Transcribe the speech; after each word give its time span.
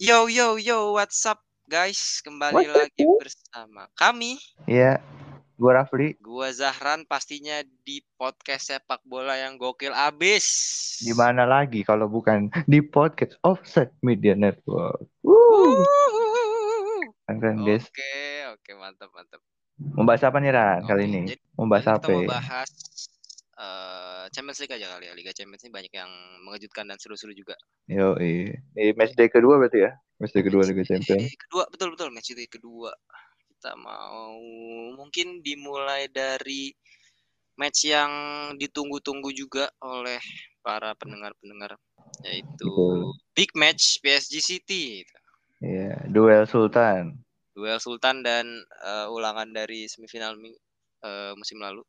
Yo 0.00 0.26
yo 0.26 0.58
yo, 0.58 0.98
what's 0.98 1.22
up 1.22 1.38
guys? 1.70 2.18
Kembali 2.26 2.66
What's 2.66 2.74
up, 2.74 2.76
lagi 2.82 3.02
yo? 3.06 3.14
bersama 3.22 3.86
kami, 3.94 4.34
Iya, 4.66 4.98
gua 5.60 5.84
Rafli. 5.84 6.16
gua 6.18 6.48
Zahran 6.50 7.04
pastinya 7.04 7.60
di 7.84 8.00
podcast 8.16 8.72
sepak 8.72 9.04
bola 9.04 9.36
yang 9.36 9.60
gokil 9.60 9.92
abis. 9.92 10.46
Di 10.98 11.12
mana 11.12 11.44
lagi 11.44 11.84
kalau 11.84 12.08
bukan 12.08 12.48
di 12.64 12.80
podcast 12.80 13.36
Offset 13.44 13.92
Media 14.00 14.32
Network. 14.32 15.04
Woo. 15.20 15.84
Keren 17.28 17.36
keren, 17.38 17.56
guys. 17.62 17.84
Oke, 17.86 18.16
oke 18.56 18.70
mantap 18.74 19.12
mantap. 19.12 19.40
Membahas 19.76 20.22
apa 20.24 20.36
nih 20.40 20.52
Ran 20.52 20.80
kali 20.84 21.04
Oke, 21.04 21.08
ini? 21.08 21.20
jadi 21.28 21.42
Membahas 21.56 21.86
apa? 21.88 22.04
kita 22.04 22.08
mau 22.10 22.20
ya? 22.20 22.28
bahas 22.30 22.70
eh, 23.56 24.24
Champions 24.32 24.58
League 24.60 24.74
aja 24.74 24.86
kali 24.90 25.04
ya. 25.08 25.12
Liga 25.12 25.32
Champions 25.32 25.62
ini 25.62 25.72
banyak 25.72 25.92
yang 25.92 26.10
mengejutkan 26.42 26.84
dan 26.84 26.96
seru-seru 26.96 27.32
juga. 27.32 27.56
Yo, 27.84 28.16
Di 28.16 28.92
match 28.96 29.12
day 29.12 29.28
kedua 29.28 29.56
berarti 29.56 29.84
ya? 29.84 29.92
Match 30.16 30.32
day 30.32 30.44
kedua 30.44 30.64
Match 30.64 30.72
Liga 30.72 30.84
Champions. 30.84 31.32
kedua, 31.48 31.64
betul 31.68 31.88
betul 31.96 32.08
match 32.12 32.32
day 32.32 32.44
kedua. 32.44 32.92
Kita 33.60 33.76
mau 33.76 34.40
mungkin 34.96 35.44
dimulai 35.44 36.08
dari 36.08 36.72
match 37.60 37.92
yang 37.92 38.08
ditunggu-tunggu 38.56 39.36
juga 39.36 39.68
oleh 39.84 40.16
para 40.64 40.96
pendengar-pendengar 40.96 41.76
yaitu 42.24 42.72
Betul. 42.72 43.12
big 43.36 43.52
match 43.52 44.00
PSG 44.00 44.40
City. 44.40 45.04
Iya, 45.60 46.08
duel 46.08 46.48
Sultan. 46.48 47.20
Duel 47.52 47.76
Sultan 47.84 48.24
dan 48.24 48.48
eh, 48.64 49.06
ulangan 49.12 49.52
dari 49.52 49.84
semifinal 49.92 50.40
mi- 50.40 50.56
eh, 51.04 51.36
musim 51.36 51.60
lalu 51.60 51.84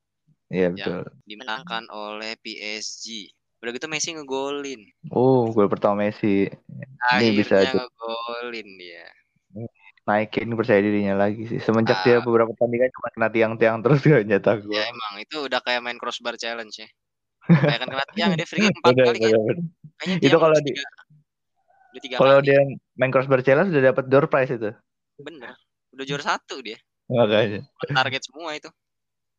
Iya, 0.52 0.75
yang 0.75 0.75
betul. 0.75 1.23
dimenangkan 1.23 1.88
oleh 1.88 2.35
PSG. 2.44 3.31
Udah 3.63 3.72
gitu 3.72 3.88
Messi 3.88 4.11
ngegolin. 4.11 4.83
Oh, 5.08 5.47
gol 5.56 5.72
pertama 5.72 6.03
Messi. 6.03 6.52
Ini 7.16 7.31
bisa 7.31 7.63
Akhirnya 7.63 7.80
ngegolin 7.88 8.67
dia. 8.75 9.08
Naikin 10.07 10.49
percaya 10.57 10.81
dirinya 10.81 11.16
lagi 11.16 11.44
sih. 11.47 11.59
Semenjak 11.61 12.02
dia 12.02 12.17
Ah, 12.17 12.23
beberapa 12.23 12.52
pertandingan 12.53 12.89
cuma 12.95 13.09
kena 13.13 13.27
tiang-tiang 13.30 13.77
terus 13.83 13.99
gak 14.07 14.23
nyetak 14.25 14.57
ya 14.67 14.83
gol. 14.83 14.83
emang 14.83 15.13
itu 15.21 15.38
udah 15.47 15.59
kayak 15.61 15.81
main 15.85 15.97
crossbar 16.02 16.35
challenge 16.35 16.75
ya. 16.77 16.88
Kayak 17.66 17.80
kan 17.83 17.89
kena 17.89 18.05
tiang 18.11 18.31
dia 18.33 18.47
free 18.47 18.63
kick 18.63 18.75
empat 18.81 18.94
Bener, 18.94 19.05
kali 19.05 19.17
kan. 19.22 19.31
Kayaknya 19.97 20.17
Itu 20.19 20.35
tiang 20.35 20.38
kalau 20.38 20.53
udah 20.53 20.63
di 20.63 20.72
tiga, 20.72 20.83
udah 21.91 22.02
tiga 22.02 22.16
kalau 22.17 22.38
kali. 22.38 22.47
dia 22.47 22.59
main 22.95 23.11
crossbar 23.13 23.41
challenge 23.41 23.69
sudah 23.72 23.83
dapat 23.91 24.05
door 24.07 24.25
prize 24.27 24.52
itu. 24.52 24.72
Bener. 25.17 25.53
Udah 25.91 26.05
juara 26.07 26.23
satu 26.25 26.55
dia. 26.61 26.77
Makanya. 27.07 27.61
Target 27.83 28.22
semua 28.25 28.52
itu. 28.55 28.69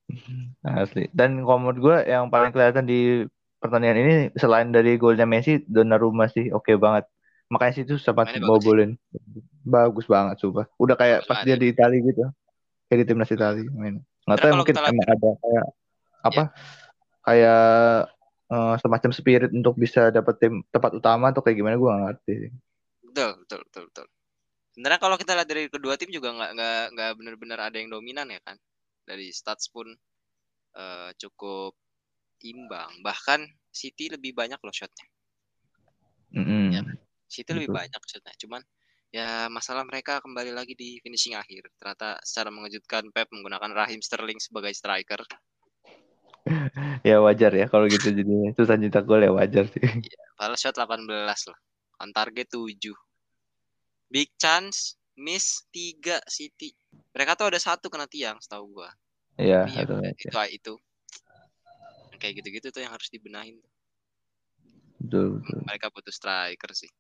Asli. 0.63 1.09
Dan 1.11 1.43
kalau 1.43 1.59
menurut 1.59 1.81
gue 1.81 1.97
yang 2.11 2.29
paling 2.29 2.53
kelihatan 2.53 2.85
di 2.85 3.25
pertandingan 3.59 3.99
ini 4.03 4.13
selain 4.37 4.69
dari 4.71 4.99
golnya 4.99 5.25
Messi, 5.25 5.63
Donnarumma 5.65 6.27
sih 6.29 6.51
oke 6.51 6.75
banget. 6.77 7.07
Makanya 7.53 7.75
situ 7.77 8.01
sempat 8.01 8.33
bobolin. 8.41 8.97
Bagus 9.61 10.09
banget 10.09 10.41
sumpah. 10.41 10.65
Udah 10.81 10.97
kayak 10.97 11.21
Bagus 11.21 11.29
pas 11.29 11.37
banget 11.45 11.47
dia 11.47 11.53
ya. 11.53 11.61
di 11.61 11.67
Itali 11.69 11.99
gitu. 12.01 12.25
Kayak 12.89 12.99
di 13.05 13.07
timnas 13.13 13.31
Itali 13.31 13.65
main. 13.77 14.01
Nggak 14.25 14.39
tahu 14.41 14.49
ya 14.49 14.55
mungkin 14.57 14.75
emang 14.81 14.97
ada 15.05 15.31
kayak 15.37 15.53
ya, 15.53 15.65
apa? 16.25 16.45
Kayak 17.23 17.65
eh, 18.49 18.75
semacam 18.81 19.11
spirit 19.13 19.51
untuk 19.53 19.75
bisa 19.77 20.09
dapat 20.09 20.35
tim 20.41 20.65
tempat 20.73 20.97
utama 20.97 21.29
atau 21.29 21.45
kayak 21.45 21.61
gimana 21.61 21.77
gue 21.77 21.89
gak 21.93 22.03
ngerti. 22.09 22.33
sih. 22.49 22.53
betul, 23.05 23.31
betul, 23.45 23.61
betul, 23.69 23.85
betul. 23.93 24.07
Sebenarnya 24.73 25.01
kalau 25.05 25.17
kita 25.21 25.33
lihat 25.37 25.49
dari 25.53 25.63
kedua 25.69 26.01
tim 26.01 26.09
juga 26.09 26.33
nggak 26.33 26.51
nggak 26.57 26.85
nggak 26.97 27.11
benar-benar 27.21 27.59
ada 27.69 27.77
yang 27.77 27.93
dominan 27.93 28.33
ya 28.33 28.41
kan. 28.41 28.57
Dari 29.05 29.29
stats 29.29 29.69
pun 29.69 29.93
eh, 30.73 31.11
cukup 31.21 31.77
imbang. 32.41 33.05
Bahkan 33.05 33.45
City 33.69 34.09
lebih 34.09 34.33
banyak 34.33 34.57
loh 34.57 34.73
shotnya. 34.73 35.05
Mm-mm, 36.33 36.73
Ya, 36.73 36.81
City 37.33 37.51
lebih 37.57 37.73
betul. 37.73 37.81
banyak 37.81 38.03
shotnya. 38.05 38.35
Cuman 38.37 38.61
ya 39.09 39.49
masalah 39.49 39.89
mereka 39.89 40.21
kembali 40.21 40.53
lagi 40.53 40.77
di 40.77 41.01
finishing 41.01 41.33
akhir. 41.33 41.73
Ternyata 41.81 42.21
secara 42.21 42.53
mengejutkan 42.53 43.09
Pep 43.09 43.33
menggunakan 43.33 43.73
Raheem 43.73 44.05
Sterling 44.05 44.37
sebagai 44.39 44.77
striker. 44.77 45.25
Ya 47.07 47.23
wajar 47.23 47.55
ya 47.55 47.71
kalau 47.71 47.87
gitu 47.87 48.11
jadi 48.11 48.51
susah 48.59 48.75
nyetak 48.75 49.07
gol 49.07 49.23
ya 49.23 49.31
wajar 49.31 49.63
sih. 49.71 49.79
Ya, 50.13 50.23
padahal 50.35 50.59
shot 50.59 50.75
18 50.75 51.07
loh. 51.07 51.59
On 52.03 52.11
target 52.11 52.51
7. 52.51 52.91
Big 54.11 54.35
chance, 54.35 54.99
miss 55.15 55.63
3 55.71 56.19
City. 56.27 56.75
Mereka 57.15 57.39
tuh 57.39 57.47
ada 57.55 57.63
satu 57.63 57.87
kena 57.87 58.11
tiang 58.11 58.43
setahu 58.43 58.75
gua. 58.75 58.91
Iya, 59.39 59.65
ya 59.71 59.81
itu 59.87 59.95
itu 60.51 60.75
Yang 62.13 62.19
kayak 62.21 62.35
gitu-gitu 62.43 62.67
tuh 62.75 62.83
yang 62.83 62.93
harus 62.93 63.09
dibenahin. 63.09 63.57
Betul, 64.99 65.41
betul. 65.41 65.59
Mereka 65.67 65.87
butuh 65.95 66.15
striker 66.15 66.71
sih. 66.75 66.91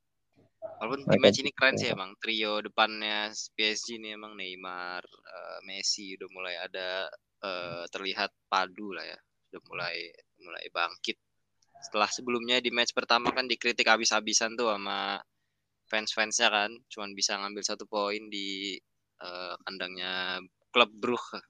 Walaupun 0.80 1.04
di 1.06 1.18
match 1.20 1.38
ini 1.42 1.52
keren 1.54 1.76
sih 1.78 1.90
emang. 1.90 2.14
Trio 2.18 2.62
depannya 2.64 3.30
PSG 3.54 4.00
nih 4.02 4.16
emang 4.18 4.34
Neymar, 4.34 5.02
eh, 5.04 5.58
Messi 5.68 6.14
udah 6.18 6.28
mulai 6.32 6.54
ada 6.58 7.06
eh, 7.42 7.84
terlihat 7.90 8.30
padu 8.46 8.94
lah 8.94 9.04
ya. 9.06 9.18
Udah 9.52 9.60
mulai 9.68 9.96
mulai 10.42 10.64
bangkit. 10.70 11.18
Setelah 11.82 12.10
sebelumnya 12.10 12.62
di 12.62 12.70
match 12.70 12.94
pertama 12.94 13.34
kan 13.34 13.50
dikritik 13.50 13.86
habis-habisan 13.86 14.54
tuh 14.54 14.70
sama 14.70 15.18
fans-fansnya 15.90 16.48
kan. 16.50 16.70
Cuman 16.90 17.12
bisa 17.12 17.38
ngambil 17.38 17.62
satu 17.62 17.84
poin 17.86 18.22
di 18.30 18.78
eh, 19.22 19.54
kandangnya 19.66 20.42
klub 20.72 20.90
Brugge. 20.94 21.42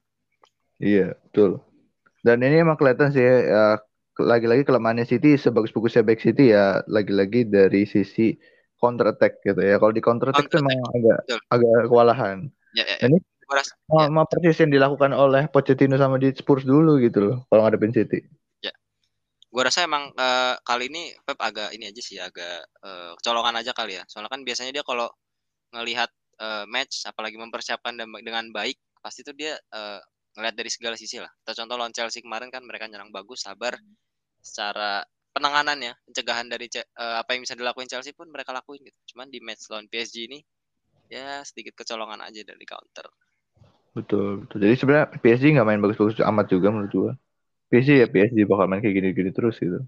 Iya, 0.83 1.15
betul. 1.29 1.63
Dan 2.23 2.43
ini 2.43 2.63
emang 2.63 2.75
kelihatan 2.75 3.11
sih 3.13 3.23
ya, 3.23 3.79
lagi-lagi 4.21 4.61
kelemahannya 4.67 5.09
City 5.09 5.33
sebagus-bagusnya 5.41 6.05
back 6.05 6.21
City 6.21 6.53
ya 6.53 6.85
lagi-lagi 6.85 7.49
dari 7.49 7.89
sisi 7.89 8.37
counter 8.83 9.07
attack 9.15 9.39
gitu 9.39 9.61
ya. 9.63 9.79
Kalau 9.79 9.93
di 9.95 10.03
counter 10.03 10.35
attack 10.35 10.51
tuh 10.51 10.59
Counter 10.59 10.75
emang 10.75 10.79
attack. 10.83 10.99
agak 10.99 11.19
Betul. 11.23 11.39
agak 11.47 11.77
kewalahan. 11.87 12.37
Ya, 12.75 12.83
ya, 12.83 12.95
ya. 12.99 13.05
Ini 13.07 13.17
ya, 13.23 13.63
sama 13.87 14.23
persis 14.27 14.57
yang 14.59 14.71
dilakukan 14.75 15.11
oleh 15.15 15.43
Pochettino 15.47 15.95
sama 15.95 16.19
di 16.19 16.35
Spurs 16.35 16.67
dulu 16.67 16.99
gitu 16.99 17.19
loh 17.23 17.37
kalau 17.47 17.63
ngadepin 17.63 17.95
City. 17.95 18.19
ya. 18.59 18.73
Gua 19.47 19.63
rasa 19.71 19.87
emang 19.87 20.11
eh, 20.11 20.55
kali 20.67 20.91
ini 20.91 21.15
Pep 21.23 21.39
agak 21.39 21.71
ini 21.71 21.87
aja 21.87 22.01
sih 22.03 22.19
agak 22.19 22.67
eh, 22.83 23.11
kecolongan 23.23 23.63
aja 23.63 23.71
kali 23.71 23.95
ya. 23.95 24.03
Soalnya 24.11 24.27
kan 24.27 24.43
biasanya 24.43 24.75
dia 24.75 24.83
kalau 24.83 25.07
ngelihat 25.71 26.11
eh, 26.43 26.65
match 26.67 27.07
apalagi 27.07 27.39
mempersiapkan 27.39 27.95
dengan 27.95 28.51
baik 28.51 28.75
pasti 28.99 29.23
tuh 29.23 29.37
dia 29.37 29.55
eh, 29.55 29.99
ngelihat 30.33 30.55
dari 30.57 30.69
segala 30.73 30.95
sisi 30.97 31.21
lah. 31.21 31.29
Kita 31.45 31.63
contoh 31.63 31.75
lawan 31.77 31.93
Chelsea 31.93 32.25
kemarin 32.25 32.49
kan 32.49 32.65
mereka 32.65 32.89
nyerang 32.89 33.13
bagus, 33.13 33.45
sabar 33.45 33.77
secara 34.43 35.05
penanganannya, 35.33 35.97
pencegahan 36.05 36.47
dari 36.47 36.69
eh, 36.77 36.83
apa 37.17 37.33
yang 37.33 37.41
bisa 37.43 37.57
dilakuin 37.57 37.89
Chelsea 37.89 38.13
pun 38.13 38.29
mereka 38.29 38.53
lakuin 38.53 38.85
gitu. 38.85 38.99
Cuman 39.13 39.27
di 39.33 39.41
match 39.41 39.67
lawan 39.73 39.89
PSG 39.89 40.29
ini 40.29 40.39
ya 41.09 41.41
sedikit 41.43 41.73
kecolongan 41.81 42.21
aja 42.21 42.45
dari 42.45 42.63
counter. 42.63 43.09
Betul, 43.93 44.45
betul. 44.45 44.57
Jadi 44.61 44.75
sebenarnya 44.77 45.07
PSG 45.21 45.53
nggak 45.53 45.67
main 45.67 45.81
bagus-bagus 45.81 46.21
amat 46.21 46.45
juga 46.49 46.69
menurut 46.69 46.93
gua. 46.93 47.13
PSG 47.69 48.05
ya 48.05 48.07
PSG 48.09 48.45
bakal 48.45 48.65
main 48.69 48.81
kayak 48.81 48.95
gini-gini 49.01 49.33
terus 49.33 49.57
gitu. 49.57 49.81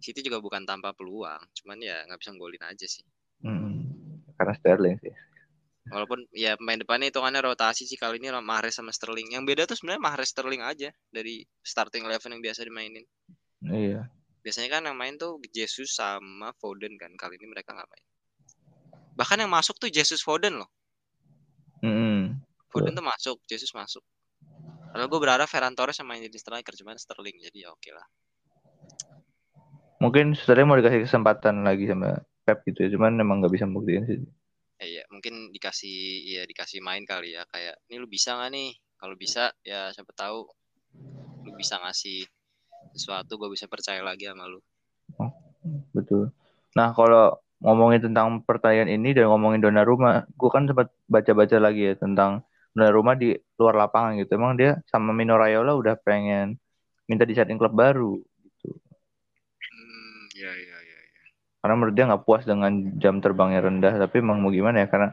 City 0.00 0.24
juga 0.24 0.40
bukan 0.40 0.64
tanpa 0.64 0.96
peluang, 0.96 1.40
cuman 1.60 1.76
ya 1.80 2.00
nggak 2.08 2.20
bisa 2.20 2.32
golin 2.36 2.64
aja 2.64 2.86
sih. 2.88 3.04
Mm. 3.44 3.84
Karena 4.36 4.54
Sterling 4.56 4.96
sih. 5.04 5.12
Walaupun 5.88 6.28
ya 6.32 6.56
pemain 6.56 6.80
depannya 6.80 7.08
hitungannya 7.08 7.40
rotasi 7.44 7.88
sih 7.88 7.96
kali 7.96 8.20
ini 8.20 8.32
Mahrez 8.40 8.76
sama 8.76 8.92
Sterling. 8.92 9.32
Yang 9.36 9.44
beda 9.48 9.62
tuh 9.68 9.76
sebenarnya 9.80 10.00
Mahrez 10.00 10.28
Sterling 10.32 10.62
aja 10.64 10.88
dari 11.12 11.44
starting 11.60 12.04
eleven 12.08 12.36
yang 12.36 12.42
biasa 12.44 12.64
dimainin. 12.64 13.04
Iya. 13.64 14.08
Biasanya 14.40 14.68
kan 14.72 14.82
yang 14.88 14.96
main 14.96 15.20
tuh 15.20 15.36
Jesus 15.52 15.92
sama 15.96 16.56
Foden 16.56 16.96
kan. 16.96 17.12
Kali 17.16 17.36
ini 17.36 17.48
mereka 17.48 17.76
nggak 17.76 17.88
main. 17.88 18.04
Bahkan 19.16 19.44
yang 19.44 19.52
masuk 19.52 19.76
tuh 19.76 19.92
Jesus 19.92 20.24
Foden 20.24 20.64
loh. 20.64 20.70
Mm-mm. 21.84 22.40
Foden 22.72 22.96
tuh 22.96 23.04
masuk, 23.04 23.36
Jesus 23.44 23.72
masuk. 23.76 24.00
Padahal 24.90 25.06
gue 25.06 25.20
berharap 25.22 25.46
Ferran 25.46 25.74
Torres 25.76 25.98
yang 26.02 26.08
main 26.10 26.24
jadi 26.24 26.38
striker, 26.38 26.74
cuman 26.74 26.98
Sterling 26.98 27.38
jadi 27.38 27.66
ya 27.66 27.68
oke 27.70 27.90
lah. 27.94 28.06
Mungkin 30.02 30.34
Sterling 30.34 30.66
mau 30.66 30.78
dikasih 30.80 31.06
kesempatan 31.06 31.62
lagi 31.62 31.86
sama 31.86 32.18
Pep 32.42 32.66
gitu 32.66 32.86
ya, 32.86 32.88
cuman 32.96 33.20
emang 33.20 33.38
nggak 33.44 33.54
bisa 33.54 33.68
membuktikan 33.70 34.08
sih. 34.08 34.18
Eh, 34.80 34.98
iya, 34.98 35.04
mungkin 35.12 35.52
dikasih 35.52 35.96
ya 36.24 36.42
dikasih 36.48 36.80
main 36.80 37.04
kali 37.04 37.36
ya 37.36 37.44
kayak 37.52 37.76
ini 37.86 38.00
lu 38.00 38.08
bisa 38.08 38.34
nggak 38.34 38.50
nih? 38.50 38.70
Kalau 38.96 39.14
bisa 39.14 39.52
ya 39.62 39.92
siapa 39.92 40.10
tahu 40.16 40.48
lu 41.46 41.50
bisa 41.54 41.78
ngasih 41.78 42.24
sesuatu 42.94 43.36
gue 43.40 43.50
bisa 43.52 43.66
percaya 43.70 44.00
lagi 44.02 44.26
sama 44.26 44.46
lu. 44.46 44.60
Betul. 45.94 46.30
Nah, 46.74 46.94
kalau 46.94 47.38
ngomongin 47.60 48.10
tentang 48.10 48.40
pertandingan 48.46 48.88
ini 48.88 49.12
dan 49.12 49.28
ngomongin 49.28 49.60
Donnarumma, 49.60 50.24
gue 50.32 50.50
kan 50.50 50.64
sempat 50.64 50.88
baca-baca 51.10 51.56
lagi 51.60 51.92
ya 51.92 51.94
tentang 51.98 52.46
Donnarumma 52.72 53.18
di 53.18 53.34
luar 53.60 53.74
lapangan 53.76 54.16
gitu. 54.22 54.38
Emang 54.38 54.56
dia 54.56 54.78
sama 54.88 55.10
Mino 55.10 55.34
Raiola 55.36 55.74
udah 55.74 55.98
pengen 56.00 56.56
minta 57.10 57.26
dicariin 57.26 57.58
klub 57.58 57.74
baru 57.74 58.22
gitu. 58.22 58.70
Hmm, 59.58 60.30
ya 60.38 60.54
ya 60.54 60.78
ya 60.78 60.98
ya. 61.02 61.22
karena 61.58 61.74
menurut 61.74 61.94
dia 61.98 62.06
nggak 62.06 62.22
puas 62.22 62.46
dengan 62.46 62.70
jam 63.02 63.18
terbangnya 63.18 63.66
rendah 63.66 63.98
tapi 63.98 64.22
emang 64.22 64.38
mau 64.38 64.54
gimana 64.54 64.86
ya 64.86 64.88
karena 64.88 65.10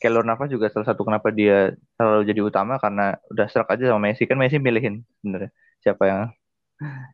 Keylor 0.00 0.24
Navas 0.24 0.48
juga 0.48 0.72
salah 0.72 0.88
satu 0.88 1.04
kenapa 1.04 1.28
dia 1.28 1.76
selalu 2.00 2.24
jadi 2.24 2.40
utama 2.40 2.80
karena 2.80 3.20
udah 3.28 3.46
serak 3.52 3.68
aja 3.76 3.92
sama 3.92 4.08
Messi 4.08 4.24
kan 4.24 4.40
Messi 4.40 4.56
milihin 4.56 5.04
sebenarnya 5.20 5.52
siapa 5.84 6.02
yang 6.08 6.20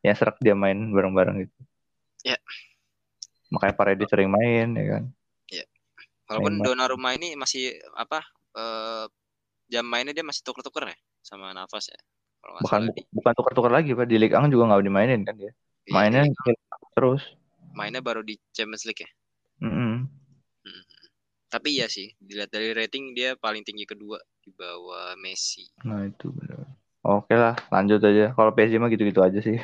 yang 0.05 0.17
serak 0.19 0.37
dia 0.43 0.55
main 0.57 0.79
bareng-bareng 0.91 1.47
gitu 1.49 1.59
Ya. 2.23 2.39
makanya 3.51 3.75
Paredes 3.75 4.07
sering 4.07 4.31
main 4.31 4.79
ya 4.79 4.87
kan 4.99 5.05
Walaupun 6.33 6.55
Memang. 6.57 6.65
Donnarumma 6.65 7.11
ini 7.13 7.37
masih 7.37 7.77
apa 7.93 8.25
eh 8.57 9.05
jam 9.69 9.85
mainnya 9.85 10.17
dia 10.17 10.25
masih 10.25 10.41
tuker-tuker 10.41 10.89
ya 10.89 10.97
sama 11.21 11.53
Navas 11.53 11.93
ya. 11.93 12.01
Kalau 12.41 12.59
bukan 12.65 12.83
bukan 13.13 13.33
tukar-tukar 13.37 13.71
lagi 13.73 13.93
pak 13.93 14.09
di 14.09 14.17
Ligue 14.17 14.33
1 14.33 14.49
juga 14.49 14.73
nggak 14.73 14.83
dimainin 14.83 15.23
kan 15.29 15.37
dia 15.37 15.53
iya, 15.87 15.93
mainnya 15.93 16.23
di- 16.27 16.65
terus 16.97 17.23
mainnya 17.77 18.01
baru 18.01 18.25
di 18.25 18.41
Champions 18.57 18.89
League 18.89 19.05
ya. 19.05 19.11
Mm-mm. 19.63 20.09
Tapi 21.53 21.69
iya 21.77 21.85
sih, 21.85 22.09
dilihat 22.17 22.49
dari 22.49 22.73
rating 22.73 23.13
dia 23.13 23.37
paling 23.37 23.61
tinggi 23.61 23.85
kedua 23.85 24.17
di 24.41 24.49
bawah 24.57 25.13
Messi. 25.21 25.69
nah 25.85 26.09
itu 26.09 26.33
benar 26.33 26.62
oke 27.07 27.35
lah 27.43 27.55
lanjut 27.75 28.01
aja 28.09 28.23
kalau 28.37 28.51
PSG 28.55 28.75
mah 28.83 28.91
gitu-gitu 28.93 29.21
aja 29.27 29.39
sih 29.47 29.57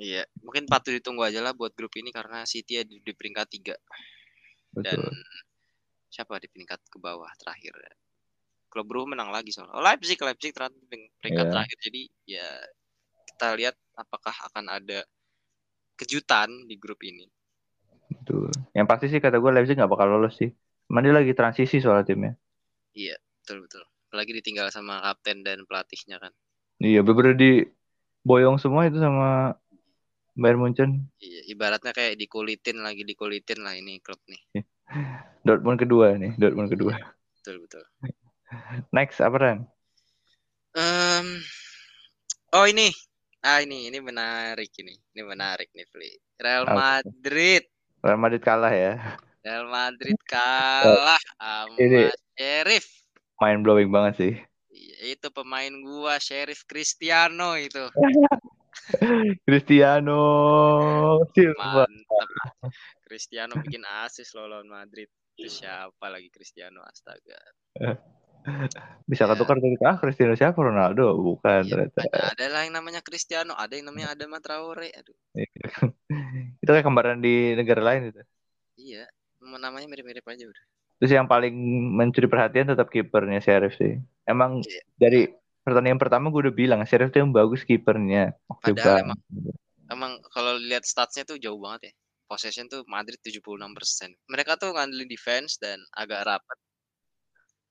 Iya, 0.00 0.22
mungkin 0.44 0.64
patut 0.72 0.92
ditunggu 0.96 1.22
aja 1.28 1.40
lah 1.44 1.52
buat 1.52 1.72
grup 1.76 1.92
ini 2.00 2.08
karena 2.08 2.38
City 2.48 2.80
ada 2.80 2.88
di, 2.88 3.12
peringkat 3.18 3.46
tiga 3.52 3.76
dan 4.84 4.96
betul 4.96 5.12
siapa 6.10 6.34
di 6.42 6.48
peringkat 6.50 6.80
ke 6.92 6.98
bawah 6.98 7.30
terakhir. 7.40 7.74
Klub 8.70 8.86
Brugge 8.86 9.10
menang 9.14 9.30
lagi 9.34 9.50
soalnya. 9.54 9.74
Oh, 9.78 9.82
Leipzig, 9.82 10.18
Leipzig 10.18 10.52
terakhir 10.54 10.78
peringkat 11.20 11.46
Iya. 11.46 11.52
terakhir. 11.52 11.76
Jadi 11.86 12.02
ya 12.26 12.48
kita 13.28 13.46
lihat 13.58 13.74
apakah 13.98 14.34
akan 14.50 14.66
ada 14.78 15.00
kejutan 15.98 16.50
di 16.70 16.76
grup 16.82 17.00
ini. 17.06 17.26
betul 18.10 18.50
yang 18.76 18.86
pasti 18.90 19.06
sih 19.12 19.20
kata 19.24 19.36
gue 19.42 19.50
Leipzig 19.54 19.76
nggak 19.78 19.92
bakal 19.92 20.08
lolos 20.12 20.34
sih 20.40 20.50
Cuman 20.86 21.02
dia 21.06 21.14
lagi 21.14 21.32
transisi 21.38 21.76
soal 21.78 22.02
timnya 22.08 22.34
Betul 23.40 23.66
betul. 23.66 23.82
Apalagi 24.10 24.32
ditinggal 24.38 24.70
sama 24.70 25.02
kapten 25.02 25.42
dan 25.46 25.58
pelatihnya 25.66 26.16
kan. 26.22 26.32
Iya 26.80 27.00
bener 27.04 27.36
di 27.36 27.64
boyong 28.24 28.56
semua 28.60 28.88
itu 28.88 28.98
sama 29.00 29.54
Bayern 30.36 30.60
Munchen 30.60 30.90
Iya, 31.20 31.52
ibaratnya 31.52 31.92
kayak 31.92 32.16
dikulitin 32.16 32.80
lagi 32.80 33.04
dikulitin 33.04 33.60
lah 33.60 33.76
ini 33.76 34.00
klub 34.00 34.16
nih. 34.24 34.40
Dortmund 35.44 35.76
kedua 35.78 36.16
nih 36.16 36.32
Dortmund 36.40 36.72
kedua 36.72 36.96
Betul 37.40 37.64
betul. 37.64 37.84
next 38.90 39.20
apa 39.20 39.36
Ren 39.36 39.58
Em, 40.70 41.42
oh 42.54 42.62
ini, 42.62 42.94
ah 43.42 43.58
ini 43.58 43.90
ini 43.90 43.98
menarik 43.98 44.70
ini, 44.78 44.94
ini 44.94 45.22
menarik 45.26 45.66
nih 45.74 45.86
Fli. 45.90 46.10
Real? 46.38 46.62
Madrid, 46.70 47.66
Real 48.00 48.18
Madrid 48.22 48.42
kalah 48.42 48.70
ya 48.70 48.94
Real 49.42 49.66
Madrid 49.66 50.14
kalah 50.24 51.18
sama 51.36 51.74
Ini- 51.74 52.14
Sheriff. 52.38 52.86
mind 53.42 53.60
blowing 53.66 53.90
banget 53.90 54.14
sih 54.16 54.32
Iya, 54.38 54.49
Itu 55.00 55.32
pemain 55.32 55.72
gua 55.80 56.20
Sheriff 56.20 56.68
Cristiano 56.68 57.56
itu. 57.56 57.88
Cristiano 59.48 60.20
Silva 61.32 61.88
Mantap. 61.88 62.28
Cristiano 63.08 63.56
bikin 63.64 63.82
asis 64.04 64.36
loh 64.36 64.44
lawan 64.44 64.68
Madrid. 64.68 65.08
Itu 65.40 65.48
siapa 65.48 66.12
lagi 66.12 66.28
Cristiano 66.28 66.84
astaga. 66.84 67.40
bisa 69.10 69.28
Ya. 69.28 69.36
ketukar 69.36 69.60
dari 69.60 69.76
ah 69.84 69.96
Cristiano 70.00 70.32
siapa 70.32 70.56
Ronaldo 70.60 71.12
bukan 71.20 71.60
Iya, 71.60 71.92
ternyata 71.92 72.00
ada, 72.08 72.20
ada 72.32 72.46
lah 72.48 72.60
yang 72.64 72.74
namanya 72.76 73.00
Cristiano, 73.04 73.52
ada 73.52 73.72
yang 73.76 73.92
namanya 73.92 74.16
Adama 74.16 74.40
Traore. 74.40 74.88
Aduh, 74.96 75.16
itu 76.62 76.70
kayak 76.70 76.86
kembaran 76.86 77.20
di 77.20 77.56
negara 77.56 77.84
lain 77.84 78.12
itu 78.12 78.20
iya. 78.80 79.04
Namanya 79.40 79.88
mirip-mirip 79.88 80.24
aja 80.24 80.44
udah. 80.44 80.64
Terus 81.00 81.16
yang 81.16 81.24
paling 81.24 81.56
mencuri 81.96 82.28
perhatian 82.28 82.68
tetap 82.68 82.92
kipernya 82.92 83.40
Sheriff 83.40 83.74
sih 83.80 83.96
emang 84.28 84.60
Iya. 84.60 84.82
dari 85.00 85.20
pertandingan 85.64 86.00
pertama 86.00 86.28
gue 86.28 86.48
udah 86.48 86.54
bilang 86.54 86.80
Sheriff 86.84 87.10
tuh 87.10 87.24
yang 87.24 87.32
bagus 87.32 87.64
kipernya 87.64 88.36
Padahal 88.60 89.16
banget. 89.16 89.18
Emang 89.90 90.22
kalau 90.30 90.54
lihat 90.54 90.86
statsnya 90.86 91.26
tuh 91.26 91.36
jauh 91.36 91.58
banget 91.58 91.90
ya. 91.90 91.92
Possession 92.30 92.70
tuh 92.70 92.86
Madrid 92.86 93.18
76%. 93.18 94.14
Mereka 94.30 94.54
tuh 94.54 94.70
ngandelin 94.70 95.10
defense 95.10 95.58
dan 95.58 95.82
agak 95.90 96.22
rapat. 96.22 96.58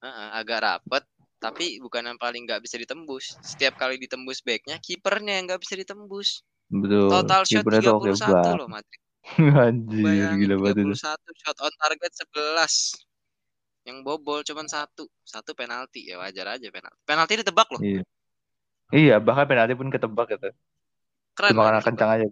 Heeh, 0.03 0.27
agak 0.35 0.59
rapat, 0.59 1.03
tapi 1.39 1.79
bukan 1.79 2.11
yang 2.11 2.19
paling 2.19 2.43
nggak 2.43 2.59
bisa 2.59 2.75
ditembus. 2.75 3.39
Setiap 3.39 3.79
kali 3.79 3.95
ditembus 3.95 4.43
backnya, 4.43 4.75
kipernya 4.83 5.39
yang 5.39 5.47
nggak 5.47 5.63
bisa 5.63 5.79
ditembus. 5.79 6.43
betul 6.69 7.09
Total 7.09 7.41
shot 7.49 7.65
oke 7.65 7.81
31 7.81 8.13
banget 8.13 8.53
loh 8.53 8.69
Madrid. 8.69 9.01
anjir 9.65 10.03
Bayangin 10.05 10.37
gila 10.43 10.55
banget 10.61 10.77
itu 10.85 10.95
31 11.01 11.41
shot 11.41 11.57
on 11.65 11.73
target 11.79 12.11
11. 12.13 13.08
Yang 13.89 13.97
bobol 14.05 14.39
cuman 14.45 14.69
satu, 14.69 15.09
satu 15.25 15.51
penalti 15.51 16.05
ya 16.05 16.21
wajar 16.21 16.55
aja 16.55 16.67
penalti. 16.69 16.97
Penalti 17.03 17.33
ditebak 17.41 17.67
loh. 17.73 17.81
iya 17.81 18.01
iya 18.89 19.15
bahkan 19.17 19.45
penalti 19.45 19.73
pun 19.73 19.89
ketebak 19.89 20.29
gitu 20.29 20.49
Keren. 21.33 21.53
karena 21.53 21.81
ditebak. 21.81 21.85
kencang 21.89 22.09
aja 22.13 22.25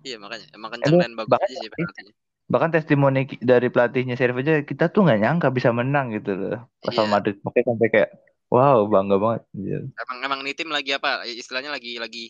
Iya 0.00 0.16
makanya, 0.16 0.46
emang 0.56 0.70
kencang 0.72 0.96
dan 0.96 1.12
bagus 1.12 1.28
bahkan 1.28 1.48
aja 1.50 1.58
sih 1.60 1.70
penaltinya. 1.70 2.12
bahkan 2.46 2.70
testimoni 2.70 3.20
dari 3.38 3.68
pelatihnya 3.68 4.14
Sheriff 4.14 4.40
aja 4.40 4.64
kita 4.64 4.88
tuh 4.88 5.06
nggak 5.06 5.20
nyangka 5.20 5.48
bisa 5.50 5.70
menang 5.70 6.10
gitu 6.10 6.34
loh 6.34 6.58
pas 6.80 6.96
Iya. 6.96 7.04
Madrid 7.06 7.36
makanya 7.42 7.66
sampai 7.68 7.88
kayak 7.92 8.10
wow 8.48 8.86
bangga 8.86 9.16
banget 9.20 9.42
Anjir. 9.54 9.82
emang 9.94 10.18
emang 10.24 10.38
ini 10.42 10.52
tim 10.54 10.70
lagi 10.70 10.90
apa 10.90 11.22
istilahnya 11.26 11.70
lagi 11.70 12.00
lagi 12.00 12.24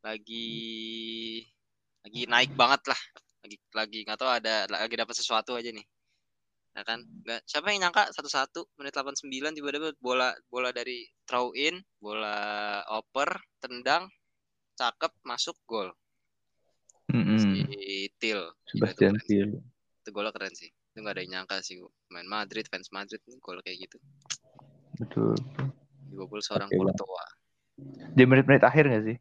lagi 0.00 0.46
lagi 2.04 2.20
naik 2.28 2.52
banget 2.54 2.92
lah 2.92 3.00
lagi 3.42 3.56
lagi 3.72 3.98
nggak 4.04 4.18
tahu 4.20 4.30
ada 4.30 4.54
lagi 4.68 4.94
dapat 4.94 5.14
sesuatu 5.16 5.56
aja 5.56 5.72
nih 5.72 5.82
ya 6.74 6.82
kan? 6.82 7.00
Nggak 7.22 7.40
siapa 7.46 7.70
yang 7.70 7.88
nyangka 7.88 8.10
satu 8.10 8.28
satu 8.28 8.60
menit 8.76 8.92
89 8.94 9.54
tiba-tiba 9.54 9.94
bola 10.02 10.34
bola 10.50 10.74
dari 10.74 11.06
throw 11.24 11.54
in 11.54 11.78
bola 12.02 12.82
oper 12.90 13.38
tendang 13.62 14.10
cakep 14.74 15.12
masuk 15.22 15.56
gol. 15.64 15.94
Mm-mm. 17.14 17.38
si 17.38 18.10
Til. 18.18 18.40
Sebastian 18.66 19.14
keren 19.16 19.24
sih. 19.24 19.28
Till 19.30 19.50
itu 20.04 20.10
golnya 20.12 20.32
keren 20.34 20.52
sih. 20.52 20.68
Itu 20.68 21.00
nggak 21.00 21.14
ada 21.16 21.22
yang 21.24 21.32
nyangka 21.40 21.64
sih 21.64 21.80
main 22.12 22.28
Madrid 22.28 22.68
fans 22.68 22.92
Madrid 22.92 23.22
nih 23.24 23.38
gol 23.40 23.62
kayak 23.64 23.88
gitu. 23.88 23.96
Betul. 25.00 25.34
Dibobol 26.10 26.44
seorang 26.44 26.68
Bang. 26.68 26.92
Courtois. 26.92 27.30
Di 28.14 28.22
menit-menit 28.28 28.62
akhir 28.62 28.84
nggak 28.90 29.04
sih? 29.08 29.16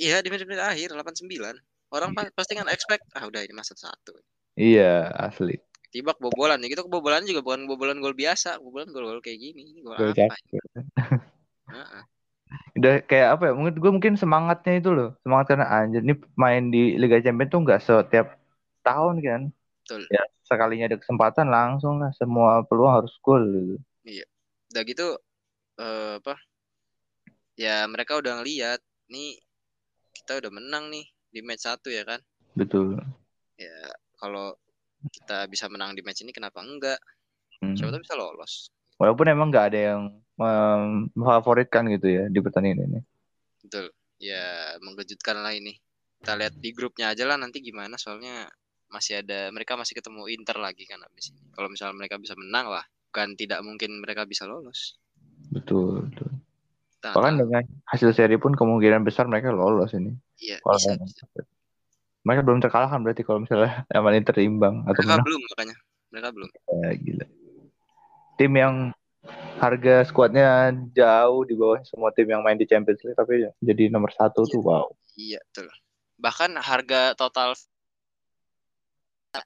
Iya 0.00 0.24
di 0.24 0.32
menit-menit 0.32 0.62
akhir 0.62 0.96
89 0.96 1.60
orang 1.92 2.10
pa- 2.16 2.32
pasti 2.32 2.56
kan 2.56 2.66
expect 2.72 3.04
ah 3.12 3.28
udah 3.28 3.44
ini 3.44 3.52
masuk 3.52 3.76
satu 3.76 4.16
iya 4.56 5.12
asli 5.12 5.60
tiba 5.92 6.16
kebobolan 6.16 6.58
ya 6.64 6.72
gitu. 6.72 6.88
Kebobolan 6.88 7.28
juga 7.28 7.44
bukan 7.44 7.68
kebobolan 7.68 8.00
gol 8.00 8.16
biasa. 8.16 8.58
Kebobolan 8.58 8.88
gol-gol 8.90 9.20
kayak 9.20 9.38
gini 9.38 9.76
ini 9.76 9.80
gol 9.84 9.94
apa 9.94 10.16
cakep. 10.16 10.40
Heeh. 11.76 12.04
udah 12.76 13.00
kayak 13.08 13.28
apa 13.36 13.48
ya 13.48 13.52
mungkin 13.56 13.74
gue 13.80 13.92
mungkin 13.92 14.14
semangatnya 14.16 14.80
itu 14.80 14.90
loh. 14.92 15.16
Semangat 15.20 15.52
karena 15.52 15.66
anjir 15.68 16.00
ini 16.04 16.16
main 16.36 16.72
di 16.72 16.96
Liga 16.96 17.20
Champions 17.20 17.52
tuh 17.52 17.60
nggak 17.64 17.80
setiap 17.80 18.36
tahun 18.84 19.20
kan. 19.20 19.42
Betul. 19.84 20.08
Ya 20.08 20.24
sekalinya 20.48 20.88
ada 20.88 20.98
kesempatan 21.00 21.48
langsung 21.48 22.00
lah 22.00 22.12
semua 22.16 22.64
peluang 22.64 23.04
harus 23.04 23.12
gol 23.24 23.44
gitu. 23.52 23.76
Udah 24.72 24.82
gitu 24.88 25.06
eh, 25.76 26.16
apa 26.16 26.34
ya 27.60 27.84
mereka 27.84 28.16
udah 28.16 28.40
ngeliat 28.40 28.80
nih 29.12 29.36
kita 30.16 30.40
udah 30.40 30.50
menang 30.52 30.88
nih 30.88 31.04
di 31.28 31.40
match 31.44 31.68
satu 31.68 31.92
ya 31.92 32.04
kan? 32.04 32.20
Betul. 32.56 33.00
Ya 33.56 33.92
kalau 34.16 34.56
kita 35.10 35.50
bisa 35.50 35.66
menang 35.66 35.96
di 35.96 36.04
match 36.04 36.22
ini 36.22 36.30
kenapa 36.30 36.62
enggak? 36.62 37.00
Hmm. 37.62 37.78
siapa 37.78 37.94
tahu 37.94 38.02
bisa 38.02 38.14
lolos. 38.18 38.52
Walaupun 38.98 39.26
emang 39.30 39.48
nggak 39.50 39.66
ada 39.72 39.80
yang 39.94 40.02
em, 40.38 41.10
memfavoritkan 41.14 41.86
gitu 41.94 42.06
ya 42.10 42.24
di 42.26 42.38
pertandingan 42.42 42.90
ini. 42.90 43.00
Betul. 43.62 43.94
Ya 44.18 44.74
mengejutkan 44.82 45.42
lah 45.42 45.54
ini. 45.54 45.78
Kita 46.22 46.38
lihat 46.38 46.54
di 46.58 46.70
grupnya 46.70 47.10
aja 47.10 47.26
lah 47.26 47.38
nanti 47.38 47.58
gimana? 47.62 47.98
Soalnya 47.98 48.46
masih 48.92 49.24
ada 49.24 49.48
mereka 49.50 49.74
masih 49.74 49.96
ketemu 49.96 50.28
Inter 50.30 50.58
lagi 50.58 50.84
kan 50.86 51.02
abis 51.02 51.32
ini. 51.34 51.42
Kalau 51.54 51.70
misalnya 51.70 51.96
mereka 51.96 52.18
bisa 52.18 52.34
menang 52.38 52.70
lah 52.70 52.84
bukan 53.12 53.34
tidak 53.36 53.60
mungkin 53.60 54.00
mereka 54.00 54.24
bisa 54.24 54.48
lolos. 54.48 54.96
Betul 55.52 56.08
betul. 56.08 56.30
Bahkan 57.02 57.34
dengan 57.34 57.66
hasil 57.90 58.14
seri 58.14 58.38
pun 58.38 58.54
kemungkinan 58.54 59.02
besar 59.02 59.26
mereka 59.26 59.50
lolos 59.50 59.90
ini. 59.92 60.14
Iya 60.38 60.62
bisa, 60.62 60.94
bisa. 60.96 61.26
Mereka 62.22 62.40
belum 62.46 62.58
terkalahkan 62.62 63.00
berarti 63.02 63.22
kalau 63.26 63.42
misalnya 63.42 63.82
sama 63.90 64.14
Inter 64.14 64.36
imbang 64.38 64.86
atau 64.86 65.02
mereka 65.02 65.14
menang. 65.18 65.26
belum 65.26 65.40
makanya. 65.50 65.76
Mereka 66.12 66.28
belum. 66.30 66.48
Ya, 66.52 66.90
gila. 66.98 67.26
Tim 68.38 68.52
yang 68.58 68.74
harga 69.62 70.02
skuadnya 70.10 70.74
jauh 70.90 71.46
di 71.46 71.54
bawah 71.54 71.78
semua 71.86 72.10
tim 72.10 72.26
yang 72.26 72.42
main 72.42 72.58
di 72.58 72.66
Champions 72.66 72.98
League 73.06 73.14
tapi 73.14 73.46
jadi 73.62 73.86
nomor 73.90 74.10
satu 74.10 74.42
tuh 74.46 74.62
wow. 74.62 74.90
Iya 75.14 75.38
betul. 75.50 75.70
Bahkan 76.18 76.58
harga 76.58 77.14
total 77.14 77.54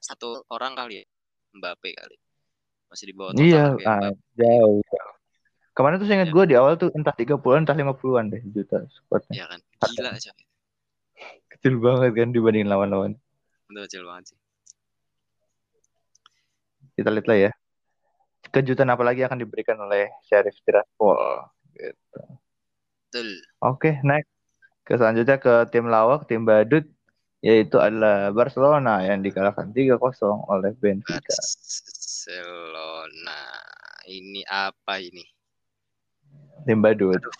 satu 0.01 0.43
orang 0.49 0.73
kali 0.73 1.01
ya 1.01 1.05
Mbappe 1.57 1.89
kali. 1.93 2.17
Masih 2.89 3.05
di 3.09 3.13
bawah 3.13 3.31
total 3.33 3.45
iya 3.45 3.65
ah, 3.85 4.11
jauh. 4.37 4.81
Kemarin 5.77 6.01
tuh 6.01 6.09
saya 6.09 6.25
ingat 6.25 6.29
Iya. 6.33 6.35
gue 6.41 6.45
di 6.49 6.55
awal 6.57 6.73
tuh 6.81 6.89
entah 6.97 7.13
30-an 7.13 7.61
entah 7.61 7.77
50-an 7.77 8.25
deh 8.33 8.41
juta 8.49 8.81
skuadnya. 8.89 9.33
Ya 9.37 9.45
kan. 9.45 9.59
Gila 9.93 10.09
aja 10.17 10.33
kecil 11.53 11.81
banget 11.81 12.13
kan 12.13 12.29
dibanding 12.33 12.69
lawan-lawan 12.69 13.17
itu 13.69 13.79
kecil 13.85 14.03
banget 14.07 14.33
sih 14.33 14.39
kita 16.97 17.13
lihat 17.13 17.29
lah 17.29 17.37
ya. 17.37 17.51
Kejutan 18.49 18.89
apa 18.89 19.05
lagi 19.05 19.21
akan 19.21 19.37
diberikan 19.37 19.77
oleh 19.77 20.09
Sheriff 20.25 20.57
Tiraspol 20.65 21.45
gitu. 21.77 22.21
Betul. 23.05 23.37
Oke, 23.61 24.01
next. 24.01 24.33
Ke 24.81 24.97
selanjutnya 24.97 25.37
ke 25.37 25.69
tim 25.69 25.93
lawak, 25.93 26.25
tim 26.25 26.41
badut 26.41 26.89
yaitu 27.45 27.77
adalah 27.77 28.33
Barcelona 28.33 29.05
yang 29.05 29.21
dikalahkan 29.21 29.69
3-0 29.69 30.01
oleh 30.49 30.73
Benfica. 30.73 31.21
Barcelona. 31.21 33.45
Ini 34.09 34.41
apa 34.49 34.97
ini? 34.97 35.21
Tim 36.65 36.81
badut. 36.81 37.21
Aduh, 37.21 37.35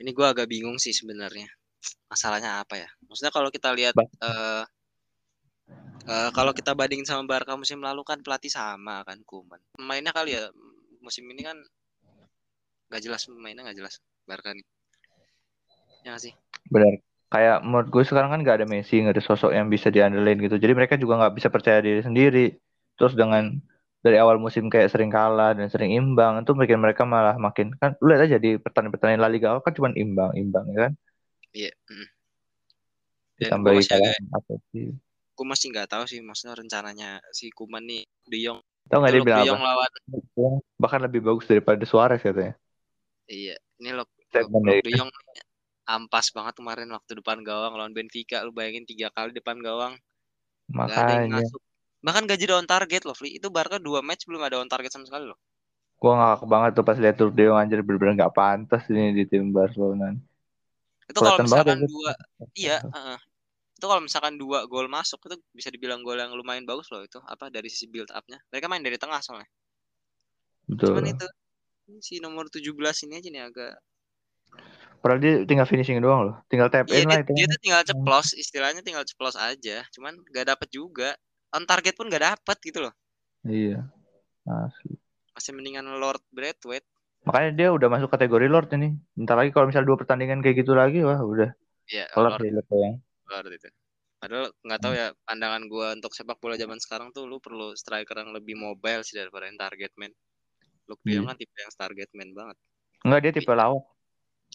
ini 0.00 0.16
gue 0.16 0.24
agak 0.24 0.48
bingung 0.48 0.80
sih 0.80 0.96
sebenarnya. 0.96 1.59
Masalahnya 2.10 2.60
apa 2.60 2.76
ya? 2.76 2.88
Maksudnya 3.06 3.32
kalau 3.32 3.48
kita 3.48 3.72
lihat 3.72 3.94
uh, 3.96 4.62
uh, 6.06 6.30
kalau 6.34 6.52
kita 6.52 6.76
bandingin 6.76 7.06
sama 7.06 7.24
Barca 7.24 7.56
musim 7.56 7.80
lalu 7.80 8.02
kan 8.04 8.20
pelatih 8.20 8.52
sama 8.52 9.02
kan 9.06 9.20
Kuman. 9.24 9.60
Pemainnya 9.76 10.12
kali 10.12 10.36
ya 10.36 10.50
musim 11.00 11.24
ini 11.30 11.42
kan 11.44 11.56
nggak 12.90 13.02
jelas 13.06 13.24
pemainnya 13.24 13.62
nggak 13.64 13.78
jelas 13.78 14.02
Barca 14.26 14.52
nih. 14.52 14.66
Ya 16.04 16.16
nggak 16.16 16.22
sih? 16.22 16.32
Benar. 16.68 17.00
Kayak 17.30 17.62
menurut 17.62 17.88
gue 17.94 18.02
sekarang 18.02 18.34
kan 18.34 18.42
gak 18.42 18.58
ada 18.58 18.66
Messi, 18.66 18.98
gak 19.06 19.14
ada 19.14 19.22
sosok 19.22 19.54
yang 19.54 19.70
bisa 19.70 19.86
diandelin 19.86 20.42
gitu. 20.42 20.58
Jadi 20.58 20.74
mereka 20.74 20.98
juga 20.98 21.14
nggak 21.14 21.38
bisa 21.38 21.46
percaya 21.46 21.78
diri 21.78 22.02
sendiri. 22.02 22.58
Terus 22.98 23.14
dengan 23.14 23.54
dari 24.00 24.16
awal 24.16 24.40
musim 24.40 24.72
kayak 24.72 24.88
sering 24.88 25.12
kalah 25.12 25.52
dan 25.52 25.68
sering 25.68 25.92
imbang 25.92 26.40
itu 26.40 26.56
bikin 26.56 26.80
mereka 26.80 27.04
malah 27.04 27.36
makin 27.36 27.76
kan 27.76 27.92
lu 28.00 28.16
lihat 28.16 28.32
aja 28.32 28.38
di 28.40 28.56
pertandingan-pertandingan 28.56 29.20
La 29.20 29.28
Liga 29.28 29.52
awal 29.52 29.60
kan 29.60 29.76
cuma 29.76 29.92
imbang 29.92 30.32
imbang 30.40 30.64
ya 30.72 30.88
kan 30.88 30.92
Iya. 31.50 31.70
mm. 31.90 32.08
Apa 33.40 34.54
sih 34.70 34.92
gue 35.40 35.46
masih 35.48 35.72
nggak 35.72 35.88
tahu 35.88 36.04
sih 36.04 36.20
maksudnya 36.20 36.52
rencananya 36.52 37.16
si 37.32 37.48
Kuman 37.48 37.80
nih 37.88 38.04
De 38.28 38.36
Jong, 38.44 38.60
tau 38.92 39.00
nggak 39.00 39.12
dia 39.16 39.22
bilang 39.24 39.56
apa 39.56 39.72
lawan 39.72 39.90
bahkan 40.76 41.00
lebih 41.00 41.24
bagus 41.24 41.48
daripada 41.48 41.80
Suarez 41.88 42.20
katanya 42.20 42.60
Iya, 43.24 43.56
ini 43.80 43.88
lo 43.96 44.04
De 44.84 44.92
Jong 44.92 45.08
ampas 45.88 46.28
banget 46.36 46.60
kemarin 46.60 46.92
waktu 46.92 47.18
depan 47.18 47.40
gawang 47.40 47.72
lawan 47.72 47.96
Benfica. 47.96 48.44
Lu 48.44 48.52
bayangin 48.52 48.84
tiga 48.84 49.08
kali 49.16 49.32
depan 49.32 49.56
gawang 49.64 49.96
makanya. 50.68 51.40
Bahkan 52.04 52.24
gaji 52.28 52.44
on 52.52 52.68
target 52.68 53.08
loh, 53.08 53.16
Fli. 53.16 53.40
Itu 53.40 53.48
Barca 53.48 53.80
dua 53.80 54.04
match 54.04 54.28
belum 54.28 54.44
ada 54.44 54.60
on 54.60 54.68
target 54.68 54.92
sama 54.92 55.08
sekali 55.08 55.24
loh. 55.24 55.40
gua 56.00 56.12
ngakak 56.16 56.48
banget 56.48 56.70
tuh 56.76 56.84
pas 56.88 56.96
lihat 56.96 57.16
Luke 57.20 57.36
De 57.36 57.44
Jong 57.48 57.60
anjir 57.60 57.80
bener-bener 57.84 58.14
gak 58.24 58.32
pantas 58.32 58.82
ini 58.88 59.12
di 59.12 59.24
tim 59.28 59.52
Barcelona 59.52 60.16
Itu 61.10 61.18
kalau 61.20 61.38
banget 61.42 61.46
misalkan 61.50 61.78
ya, 61.82 61.88
dua, 61.90 62.10
iya, 62.54 62.76
heeh. 62.80 63.18
itu 63.80 63.86
kalau 63.88 64.02
misalkan 64.04 64.34
dua 64.36 64.68
gol 64.68 64.86
masuk 64.92 65.18
itu 65.26 65.36
bisa 65.56 65.68
dibilang 65.72 66.04
gol 66.04 66.20
yang 66.20 66.30
lumayan 66.36 66.68
bagus 66.68 66.92
loh 66.92 67.00
itu 67.02 67.18
apa 67.24 67.48
dari 67.48 67.66
sisi 67.72 67.90
build 67.90 68.12
up-nya. 68.14 68.38
Mereka 68.52 68.66
main 68.70 68.84
dari 68.84 68.96
tengah 69.00 69.18
soalnya. 69.24 69.48
betul 70.70 70.94
Cuman 70.94 71.04
itu 71.10 71.26
si 71.98 72.22
nomor 72.22 72.46
17 72.46 73.02
ini 73.06 73.18
aja 73.18 73.28
nih 73.34 73.42
agak 73.50 73.72
padahal 75.00 75.18
dia 75.18 75.34
tinggal 75.48 75.66
finishing 75.66 75.98
doang 75.98 76.28
loh 76.28 76.36
tinggal 76.46 76.68
tap 76.70 76.86
Iya 76.86 77.02
in 77.02 77.08
lah 77.08 77.18
dia, 77.18 77.24
itu 77.24 77.32
dia 77.34 77.46
tuh 77.46 77.60
tinggal 77.62 77.82
ceplos, 77.86 78.28
istilahnya 78.34 78.80
tinggal 78.82 79.04
ceplos 79.06 79.36
aja. 79.38 79.86
Cuman 79.94 80.18
gak 80.34 80.46
dapet 80.50 80.68
juga. 80.74 81.14
On 81.54 81.62
target 81.66 81.94
pun 81.94 82.10
gak 82.10 82.24
dapet 82.24 82.56
gitu 82.62 82.78
loh. 82.84 82.94
iya 83.46 83.86
asli 84.46 84.98
Masih 85.30 85.52
mendingan 85.54 85.86
Lord 86.02 86.22
Braithwaite. 86.34 86.89
Makanya 87.24 87.50
dia 87.52 87.68
udah 87.70 87.88
masuk 87.92 88.08
kategori 88.08 88.48
Lord 88.48 88.72
ini 88.76 88.96
bentar 89.12 89.36
lagi 89.36 89.52
kalau 89.52 89.68
misal 89.68 89.84
dua 89.84 89.96
pertandingan 90.00 90.40
kayak 90.40 90.64
gitu 90.64 90.72
lagi 90.72 91.04
wah 91.04 91.20
udah 91.20 91.52
Iya, 91.90 92.06
Lord, 92.14 92.38
Lord 92.38 92.70
yang 92.70 93.02
Lord 93.26 93.50
itu. 93.50 93.66
Padahal 94.22 94.46
nggak 94.62 94.80
tahu 94.84 94.94
ya 94.94 95.10
pandangan 95.26 95.62
gua 95.66 95.98
untuk 95.98 96.14
sepak 96.14 96.38
bola 96.38 96.54
zaman 96.54 96.78
sekarang 96.78 97.10
tuh 97.10 97.26
lu 97.26 97.42
perlu 97.42 97.74
striker 97.74 98.14
yang 98.14 98.30
lebih 98.30 98.54
mobile 98.54 99.02
sih 99.02 99.18
daripada 99.18 99.50
yang 99.50 99.58
target 99.58 99.90
man. 99.98 100.14
De 100.86 100.94
Jong 100.94 101.02
Iya. 101.06 101.26
kan 101.26 101.36
tipe 101.38 101.56
yang 101.58 101.72
target 101.74 102.08
man 102.14 102.30
banget. 102.30 102.56
enggak 103.00 103.20
dia 103.24 103.32
tipe 103.32 103.52
lawak 103.56 103.84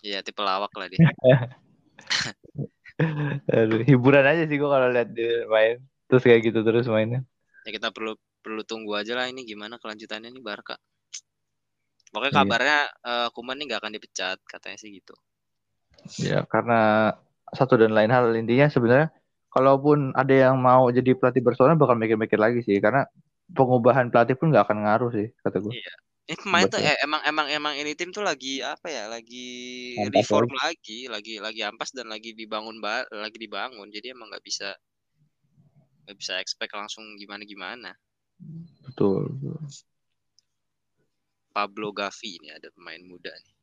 Iya, 0.05 0.19
tipe 0.23 0.41
lawak 0.43 0.71
lah 0.77 0.87
dia. 0.87 0.99
Aduh, 3.51 3.83
hiburan 3.83 4.23
aja 4.23 4.47
sih 4.47 4.55
gua 4.55 4.79
kalau 4.79 4.87
lihat 4.95 5.11
dia 5.11 5.43
main 5.51 5.83
terus 6.07 6.23
kayak 6.23 6.47
gitu 6.47 6.63
terus 6.63 6.87
mainnya 6.87 7.25
ya 7.65 7.73
kita 7.73 7.89
perlu 7.89 8.13
perlu 8.45 8.61
tunggu 8.61 8.93
aja 8.93 9.17
lah 9.17 9.25
ini 9.25 9.41
gimana 9.43 9.81
kelanjutannya 9.81 10.29
nih 10.29 10.43
Barca. 10.45 10.77
Pokoknya 12.15 12.33
Iya. 12.33 12.39
kabarnya 12.39 12.79
eh, 13.11 13.27
Kuman 13.35 13.55
nih 13.59 13.65
nggak 13.67 13.81
akan 13.83 13.93
dipecat 13.99 14.37
katanya 14.47 14.77
sih 14.79 14.91
gitu. 14.95 15.15
ya 16.21 16.45
karena 16.53 17.11
satu 17.57 17.73
dan 17.81 17.91
lain 17.97 18.11
hal 18.13 18.29
intinya 18.35 18.67
sebenarnya 18.69 19.09
kalaupun 19.53 20.11
ada 20.15 20.33
yang 20.33 20.55
mau 20.59 20.87
jadi 20.91 21.15
pelatih 21.15 21.41
Barcelona 21.45 21.79
bakal 21.79 21.95
mikir-mikir 21.95 22.39
lagi 22.39 22.59
sih 22.67 22.77
karena 22.83 23.07
pengubahan 23.55 24.11
pelatih 24.11 24.35
pun 24.39 24.51
nggak 24.51 24.65
akan 24.67 24.77
ngaruh 24.85 25.11
sih 25.15 25.27
kata 25.43 25.57
gue 25.63 25.75
Iya. 25.75 25.93
Ini 26.25 26.41
pemain 26.41 26.65
tuh 26.65 26.81
eh, 26.81 26.97
emang 27.05 27.21
emang 27.21 27.47
emang 27.53 27.73
ini 27.77 27.93
tim 27.93 28.09
tuh 28.09 28.25
lagi 28.25 28.57
apa 28.65 28.89
ya? 28.89 29.05
Lagi 29.05 29.45
Ampas 30.01 30.25
reform 30.25 30.49
lagi, 30.57 31.05
lagi 31.05 31.33
lagi 31.37 31.61
ampas 31.61 31.93
dan 31.93 32.09
lagi 32.09 32.33
dibangun 32.33 32.81
ba 32.81 33.05
lagi 33.13 33.37
dibangun. 33.37 33.93
Jadi 33.93 34.09
emang 34.09 34.33
nggak 34.33 34.41
bisa 34.41 34.73
nggak 36.05 36.17
bisa 36.17 36.33
expect 36.41 36.73
langsung 36.73 37.05
gimana 37.21 37.45
gimana. 37.45 37.91
betul, 38.85 39.29
betul. 39.41 39.57
Pablo 41.55 41.95
Gavi 41.95 42.35
ini 42.35 42.51
ada 42.51 42.67
pemain 42.75 42.99
muda 42.99 43.31
nih. 43.31 43.55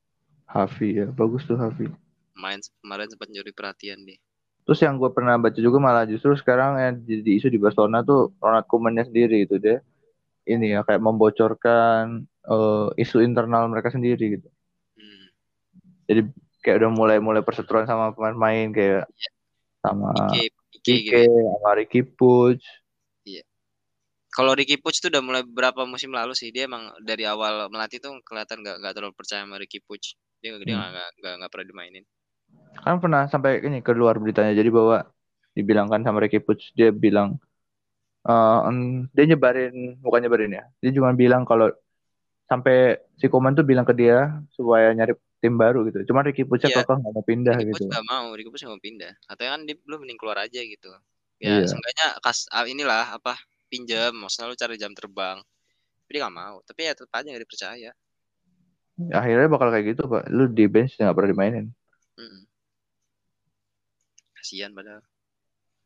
Hafi 0.49 0.89
ya 0.97 1.07
bagus 1.13 1.45
tuh 1.45 1.57
Hafi 1.57 1.93
Main 2.33 2.59
kemarin 2.81 3.09
sempat 3.09 3.29
nyuri 3.29 3.53
perhatian 3.53 4.01
deh. 4.03 4.17
terus 4.63 4.79
yang 4.79 4.95
gue 4.95 5.11
pernah 5.11 5.35
baca 5.37 5.59
juga 5.59 5.77
malah 5.77 6.07
justru 6.07 6.33
sekarang 6.33 6.79
yang 6.79 6.95
jadi 7.03 7.31
isu 7.35 7.49
di 7.49 7.59
Barcelona 7.59 8.01
tuh 8.01 8.31
Ronald 8.39 8.65
Koeman-nya 8.65 9.05
sendiri 9.05 9.43
itu 9.43 9.59
dia 9.59 9.83
ini 10.45 10.71
ya 10.71 10.81
kayak 10.81 11.03
membocorkan 11.03 12.23
eh, 12.25 12.89
isu 12.97 13.21
internal 13.21 13.69
mereka 13.69 13.91
sendiri 13.91 14.41
gitu 14.41 14.49
Hmm. 14.93 15.27
jadi 16.07 16.21
kayak 16.63 16.77
udah 16.79 16.91
mulai 16.95 17.19
mulai 17.19 17.43
perseteruan 17.43 17.85
sama 17.85 18.15
pemain-pemain 18.15 18.71
kayak 18.71 19.05
sama 19.83 20.15
Ike, 20.31 20.55
Ike 20.79 20.79
gitu. 20.79 21.11
Ike 21.11 21.23
sama 21.27 21.71
Ricky 21.75 22.01
Puig 22.07 22.63
Kalau 24.33 24.57
Ricky 24.57 24.81
Puig 24.81 24.97
tuh 24.97 25.13
udah 25.13 25.21
mulai 25.21 25.43
beberapa 25.45 25.85
musim 25.85 26.09
lalu 26.09 26.33
sih 26.33 26.49
dia 26.49 26.65
emang 26.65 26.89
dari 27.05 27.29
awal 27.29 27.69
melatih 27.69 28.01
tuh 28.01 28.17
kelihatan 28.25 28.65
nggak 28.65 28.77
nggak 28.81 28.93
terlalu 28.97 29.13
percaya 29.13 29.45
sama 29.45 29.61
Ricky 29.61 29.79
Puig. 29.79 30.17
Dia 30.41 30.57
dia 30.59 30.73
Hmm. 30.75 30.89
nggak 30.89 31.09
nggak 31.21 31.35
nggak 31.39 31.51
pernah 31.53 31.67
dimainin. 31.69 32.05
kan 32.75 32.97
pernah 32.99 33.29
sampai 33.29 33.61
ini 33.61 33.81
keluar 33.81 34.17
beritanya 34.17 34.53
jadi 34.53 34.69
bahwa 34.69 35.05
dibilangkan 35.53 36.01
sama 36.01 36.19
Ricky 36.21 36.41
Puig 36.41 36.61
dia 36.73 36.89
bilang 36.91 37.37
eh, 38.23 38.61
em, 38.69 38.77
dia 39.11 39.25
nyebarin 39.27 40.01
bukan 40.01 40.21
nyebarin 40.21 40.53
ya 40.53 40.65
dia 40.79 40.91
cuma 40.93 41.13
bilang 41.13 41.45
kalau 41.45 41.69
sampai 42.45 42.97
si 43.17 43.29
Koeman 43.29 43.53
tuh 43.53 43.65
bilang 43.65 43.85
ke 43.85 43.93
dia 43.93 44.37
supaya 44.53 44.93
nyari 44.93 45.13
tim 45.39 45.57
baru 45.57 45.85
gitu 45.87 46.05
cuma 46.07 46.23
Ricky 46.23 46.45
Puig 46.45 46.61
Iya. 46.63 46.81
kok 46.81 46.97
nggak 46.97 47.13
mau 47.13 47.25
pindah 47.25 47.55
Ricky 47.57 47.73
gitu 47.73 47.83
Puig 47.83 47.93
nggak 47.93 48.07
mau, 48.07 48.27
Ricky 48.33 48.49
Puig 48.49 48.63
nggak 48.63 48.75
mau 48.75 48.85
pindah. 48.85 49.13
Katanya 49.27 49.51
kan 49.53 49.61
dia 49.65 49.77
belum 49.81 49.99
mending 50.05 50.19
keluar 50.21 50.39
aja 50.41 50.61
gitu. 50.61 50.91
Iya. 51.39 51.61
Ya 51.61 51.67
seenggaknya 51.67 52.07
kas 52.21 52.39
ah, 52.49 52.65
inilah 52.65 53.17
apa 53.17 53.35
pinjam, 53.73 54.13
maksudnya 54.13 54.53
lu 54.53 54.57
cari 54.61 54.77
jam 54.77 54.93
terbang. 54.93 55.41
Tapi 56.05 56.11
dia 56.13 56.21
nggak 56.29 56.37
mau. 56.37 56.61
Tapi 56.61 56.81
ya 56.85 56.93
tetap 56.93 57.17
aja 57.17 57.25
nggak 57.33 57.45
dipercaya. 57.49 57.93
akhirnya 58.93 59.49
bakal 59.49 59.73
kayak 59.73 59.97
gitu 59.97 60.05
pak 60.05 60.29
lu 60.29 60.45
di 60.53 60.69
bench 60.69 61.01
nggak 61.01 61.17
pernah 61.17 61.31
dimainin 61.33 61.67
Mm-mm. 62.21 62.45
Kasihan 64.37 64.71
padahal. 64.71 65.01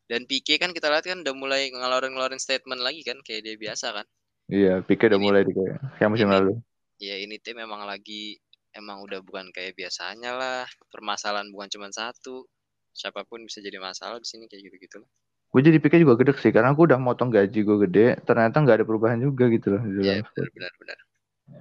Dan 0.06 0.26
Pique 0.26 0.58
kan 0.58 0.70
kita 0.70 0.90
lihat 0.90 1.06
kan 1.06 1.22
udah 1.22 1.34
mulai 1.34 1.70
ngeluarin-ngeluarin 1.70 2.38
statement 2.38 2.82
lagi 2.82 3.02
kan 3.02 3.22
kayak 3.22 3.46
dia 3.46 3.54
biasa 3.56 3.94
kan. 3.94 4.06
iya 4.46 4.82
Pique 4.82 5.06
udah 5.06 5.18
Ini- 5.18 5.26
mulai 5.26 5.42
di 5.42 5.52
kayak 5.54 5.76
kayak 5.96 6.10
musim 6.10 6.28
ini- 6.28 6.34
lalu 6.34 6.52
Ya 6.96 7.16
ini 7.20 7.36
tim 7.36 7.60
emang 7.60 7.84
lagi 7.84 8.40
emang 8.72 9.04
udah 9.04 9.20
bukan 9.20 9.52
kayak 9.52 9.76
biasanya 9.76 10.32
lah. 10.32 10.64
Permasalahan 10.88 11.52
bukan 11.52 11.68
cuma 11.68 11.88
satu. 11.90 12.42
Siapa 12.90 13.22
pun 13.22 13.44
bisa 13.44 13.60
jadi 13.60 13.76
masalah 13.76 14.16
di 14.16 14.24
sini 14.24 14.48
kayak 14.48 14.66
gitu-gitu 14.66 15.04
lah. 15.04 15.10
Gue 15.46 15.60
jadi 15.62 15.78
Pique 15.80 15.96
juga 16.02 16.14
gede 16.20 16.36
sih 16.42 16.52
karena 16.52 16.74
gue 16.76 16.84
udah 16.84 17.00
motong 17.00 17.32
gaji 17.32 17.64
gue 17.64 17.76
gede 17.88 18.06
ternyata 18.28 18.60
nggak 18.60 18.82
ada 18.82 18.86
perubahan 18.86 19.18
juga 19.22 19.48
gitu 19.48 19.72
loh 19.72 19.82
Iya 19.86 20.20
benar 20.20 20.48
benar 20.52 20.72
benar. 20.76 20.98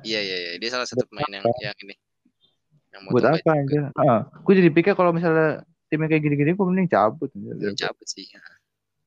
Iya 0.02 0.20
iya 0.20 0.38
iya 0.42 0.52
dia 0.58 0.70
salah 0.74 0.88
satu 0.90 1.06
pemain 1.08 1.30
yang 1.30 1.46
yang 1.62 1.78
ini. 1.86 1.96
Yang 2.92 3.02
buat 3.14 3.24
apa 3.24 3.38
gaji 3.40 3.50
anjir 3.56 3.82
ah 3.96 4.20
gue 4.28 4.54
jadi 4.58 4.70
Pique 4.74 4.92
kalau 4.98 5.12
misalnya 5.16 5.64
timnya 5.88 6.10
kayak 6.12 6.24
gini-gini 6.26 6.52
gue 6.58 6.66
mending 6.66 6.90
cabut 6.90 7.30
anjir. 7.32 7.56
juga. 7.56 7.90
Cabut 7.90 8.08
sih. 8.10 8.26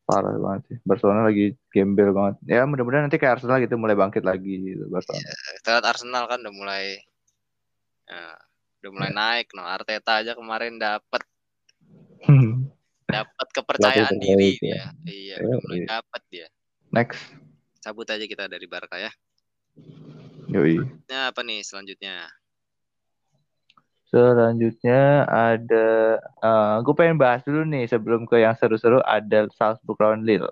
parah 0.09 0.33
banget 0.41 0.63
sih 0.73 0.77
Barcelona 0.89 1.29
lagi 1.29 1.53
gembel 1.69 2.17
banget 2.17 2.41
ya 2.49 2.65
mudah-mudahan 2.65 3.13
nanti 3.13 3.21
kayak 3.21 3.45
Arsenal 3.45 3.61
gitu 3.61 3.77
mulai 3.77 3.93
bangkit 3.93 4.25
lagi 4.25 4.73
gitu 4.73 4.89
Barcelona 4.89 5.21
Kita 5.61 5.69
lihat 5.77 5.85
Arsenal 5.85 6.25
kan 6.25 6.41
udah 6.41 6.55
mulai 6.57 6.97
ya, 8.09 8.41
udah 8.81 8.91
mulai 8.97 9.11
naik 9.13 9.53
no 9.53 9.69
Arteta 9.69 10.25
aja 10.25 10.33
kemarin 10.33 10.81
dapat 10.81 11.29
dapat 13.09 13.47
kepercayaan 13.57 14.17
diri 14.21 14.61
ya. 14.61 14.93
Iya, 15.09 15.35
Iya, 15.41 15.57
mulai 15.65 15.79
iya. 15.81 15.87
dapat 15.89 16.23
dia. 16.29 16.47
next 16.93 17.21
Cabut 17.81 18.05
aja 18.11 18.25
kita 18.29 18.45
dari 18.47 18.67
Barca 18.69 19.01
ya. 19.01 19.09
yoi 20.53 20.85
Nah, 21.09 21.33
apa 21.33 21.41
nih 21.45 21.65
selanjutnya? 21.65 22.29
selanjutnya 24.09 25.29
ada 25.29 26.17
gue 26.81 26.95
pengen 26.97 27.21
bahas 27.21 27.45
dulu 27.45 27.61
nih 27.69 27.85
sebelum 27.85 28.25
ke 28.25 28.41
yang 28.41 28.57
seru-seru 28.57 29.05
ada 29.05 29.45
Salzburg 29.53 30.01
lawan 30.01 30.25
Lille 30.25 30.49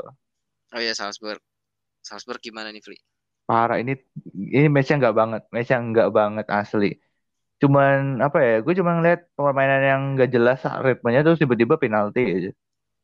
Oh 0.74 0.80
iya 0.82 0.92
Salzburg. 0.92 1.40
Salzburg 2.02 2.42
gimana 2.42 2.68
nih, 2.74 2.82
Fli? 2.82 2.98
parah 3.46 3.78
ini 3.78 3.94
ini 4.34 4.66
matchnya 4.66 4.98
nggak 4.98 5.16
banget 5.16 5.42
matchnya 5.54 5.78
nggak 5.78 6.10
banget 6.10 6.46
asli 6.50 6.98
cuman 7.62 8.20
apa 8.20 8.38
ya 8.44 8.54
gue 8.64 8.74
cuma 8.76 8.92
ngeliat 9.00 9.20
permainan 9.32 9.82
yang 9.90 10.00
nggak 10.14 10.30
jelas 10.34 10.60
ritmenya 10.84 11.20
terus 11.24 11.40
tiba-tiba 11.40 11.74
penalti 11.80 12.20
aja. 12.24 12.50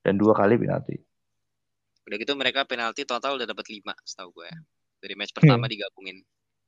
Dan 0.05 0.15
dua 0.19 0.35
kali 0.35 0.55
penalti. 0.59 0.95
Udah 2.07 2.17
gitu 2.19 2.33
mereka 2.35 2.67
penalti 2.67 3.07
total 3.07 3.39
udah 3.39 3.47
dapat 3.47 3.67
lima 3.71 3.95
setahu 4.03 4.35
gue 4.37 4.47
ya. 4.51 4.59
Dari 5.03 5.15
match 5.19 5.33
pertama 5.35 5.67
Hmm. 5.67 5.73
digabungin. 5.73 6.17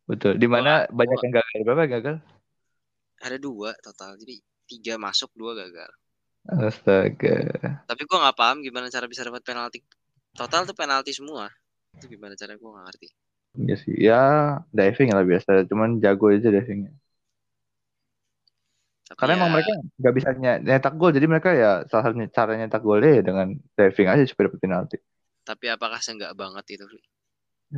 Betul. 0.07 0.33
Di 0.39 0.49
mana 0.51 0.85
banyak 0.91 1.19
yang 1.25 1.33
gagal? 1.33 1.61
Berapa 1.65 1.81
yang 1.87 1.95
gagal? 2.01 2.17
Ada 3.25 3.37
dua 3.41 3.73
total. 3.83 4.17
Jadi 4.21 4.39
tiga 4.69 4.95
masuk 5.01 5.31
dua 5.35 5.53
gagal. 5.57 5.91
Astaga. 6.45 7.37
Tapi 7.89 8.03
gue 8.05 8.19
nggak 8.21 8.37
paham 8.37 8.61
gimana 8.61 8.93
cara 8.93 9.09
bisa 9.09 9.25
dapat 9.25 9.43
penalti. 9.45 9.81
Total 10.37 10.63
tuh 10.69 10.77
penalti 10.77 11.13
semua. 11.17 11.49
Itu 11.97 12.07
gimana 12.11 12.37
cara? 12.37 12.55
Gue 12.57 12.69
nggak 12.69 12.85
ngerti. 12.91 13.09
Iya 13.55 13.75
sih. 13.81 13.95
Ya 13.97 14.21
diving 14.75 15.11
lah 15.15 15.25
biasa. 15.25 15.65
Cuman 15.71 16.03
jago 16.05 16.31
aja 16.31 16.49
divingnya 16.53 16.93
karena 19.19 19.33
ya, 19.33 19.39
emang 19.39 19.51
mereka 19.55 19.73
nggak 20.01 20.15
bisa 20.19 20.29
ny- 20.43 20.63
nyetak 20.67 20.95
gol. 21.01 21.11
Jadi 21.17 21.27
mereka 21.33 21.51
ya 21.63 21.71
salah 21.91 22.03
satu 22.07 22.17
cara 22.37 22.51
nyetak 22.61 22.83
golnya 22.87 23.11
ya 23.19 23.23
dengan 23.29 23.47
diving 23.77 24.09
aja 24.13 24.23
supaya 24.29 24.45
dapat 24.49 24.61
penalti. 24.65 24.97
Tapi 25.49 25.67
apakah 25.75 26.01
seenggak 26.05 26.33
banget 26.41 26.65
itu 26.75 26.85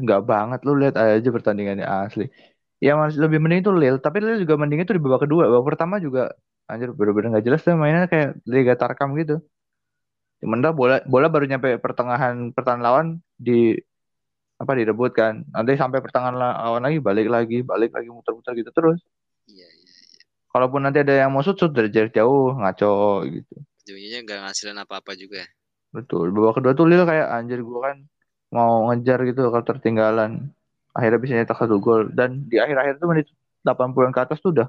nggak 0.02 0.20
banget. 0.30 0.58
Lu 0.66 0.72
lihat 0.80 0.94
aja 1.02 1.28
pertandingannya 1.36 1.86
asli. 1.86 2.24
Ya 2.86 2.92
masih 3.00 3.18
lebih 3.24 3.38
mending 3.42 3.60
itu 3.64 3.72
Lille. 3.80 3.98
Tapi 4.04 4.16
Lille 4.24 4.38
juga 4.44 4.54
mending 4.60 4.80
itu 4.84 4.92
di 4.96 5.02
babak 5.04 5.20
kedua. 5.24 5.42
Babak 5.52 5.66
pertama 5.74 5.94
juga 6.06 6.20
anjir 6.70 6.88
bener-bener 6.98 7.28
nggak 7.32 7.44
jelas 7.48 7.60
tuh 7.64 7.74
mainnya. 7.82 8.04
Kayak 8.12 8.28
Liga 8.54 8.74
Tarkam 8.80 9.10
gitu. 9.20 9.34
Cuman 10.40 10.58
dah 10.64 10.72
bola 10.78 10.96
bola 11.12 11.26
baru 11.32 11.44
nyampe 11.50 11.68
pertengahan 11.84 12.52
pertahanan 12.56 12.84
lawan 12.86 13.06
di 13.46 13.76
apa 14.62 14.72
direbut 14.78 15.12
kan. 15.20 15.34
Nanti 15.54 15.72
sampai 15.76 15.98
pertengahan 16.04 16.36
la- 16.42 16.56
lawan 16.64 16.82
lagi 16.86 16.98
balik 17.08 17.26
lagi 17.28 17.56
balik 17.70 17.90
lagi 17.96 18.08
muter-muter 18.16 18.52
gitu 18.60 18.70
terus 18.72 18.98
kalaupun 20.56 20.88
nanti 20.88 21.04
ada 21.04 21.12
yang 21.12 21.36
mau 21.36 21.44
shoot 21.44 21.60
shoot 21.60 21.76
dari 21.76 21.92
jarak 21.92 22.16
jauh 22.16 22.56
ngaco 22.56 23.28
gitu. 23.28 23.54
Ujungnya 23.84 24.24
nggak 24.24 24.38
ngasilin 24.48 24.80
apa-apa 24.80 25.12
juga. 25.12 25.44
Betul. 25.92 26.32
Babak 26.32 26.58
kedua 26.58 26.72
tuh 26.72 26.88
Lille 26.88 27.04
kayak 27.04 27.28
anjir 27.28 27.60
gua 27.60 27.92
kan 27.92 27.96
mau 28.48 28.88
ngejar 28.88 29.20
gitu 29.28 29.52
kalau 29.52 29.64
tertinggalan. 29.68 30.48
Akhirnya 30.96 31.20
bisa 31.20 31.32
nyetak 31.36 31.60
satu 31.60 31.76
gol. 31.76 32.08
Dan 32.08 32.48
di 32.48 32.56
akhir-akhir 32.56 32.96
tuh 32.96 33.08
menit 33.12 33.28
80-an 33.68 34.16
ke 34.16 34.20
atas 34.24 34.40
tuh 34.40 34.56
udah 34.56 34.68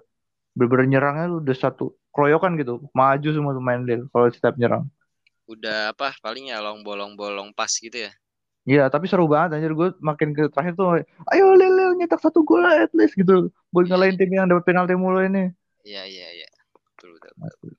bener-bener 0.57 0.99
nyerangnya 0.99 1.25
tuh 1.31 1.39
udah 1.39 1.55
satu 1.55 1.85
keroyokan 2.11 2.59
gitu. 2.59 2.83
Maju 2.91 3.29
semua 3.31 3.55
pemain 3.55 3.79
Lille 3.79 4.11
kalau 4.11 4.27
setiap 4.27 4.59
nyerang. 4.59 4.83
Udah 5.47 5.95
apa 5.95 6.11
paling 6.19 6.51
ya 6.51 6.59
long 6.59 6.83
bolong 6.83 7.15
bolong 7.15 7.55
pas 7.55 7.71
gitu 7.71 7.95
ya? 7.95 8.11
Iya, 8.67 8.91
tapi 8.91 9.07
seru 9.07 9.31
banget 9.31 9.55
anjir. 9.55 9.71
Gue 9.71 9.95
makin 10.03 10.35
ke 10.35 10.51
terakhir 10.51 10.75
tuh 10.75 10.99
ayo 11.31 11.45
Lille 11.55 11.71
Lille, 11.71 11.95
nyetak 12.03 12.19
satu 12.19 12.43
gol 12.43 12.67
at 12.67 12.91
least 12.91 13.15
gitu. 13.15 13.47
Buat 13.71 13.87
ngalahin 13.87 14.19
tim 14.19 14.27
yang 14.27 14.51
dapat 14.51 14.67
penalti 14.67 14.93
mulu 14.93 15.23
ini. 15.23 15.55
Iya 15.87 16.03
iya 16.05 16.27
iya 16.43 16.49
betul, 16.75 17.09
betul, 17.15 17.33
betul. 17.39 17.71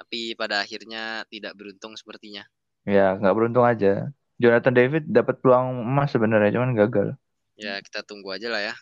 tapi 0.00 0.20
pada 0.34 0.56
akhirnya 0.64 1.02
tidak 1.32 1.52
beruntung 1.58 1.94
sepertinya 2.00 2.44
Ya, 2.82 3.14
nggak 3.14 3.34
beruntung 3.38 3.62
aja. 3.62 4.10
Jonathan 4.42 4.74
David 4.74 5.06
dapat 5.06 5.38
peluang 5.38 5.86
emas 5.86 6.10
sebenarnya, 6.10 6.50
cuman 6.50 6.74
gagal. 6.74 7.08
ya 7.54 7.78
kita 7.78 8.02
tunggu 8.02 8.34
aja 8.34 8.48
lah 8.50 8.58
ya 8.58 8.74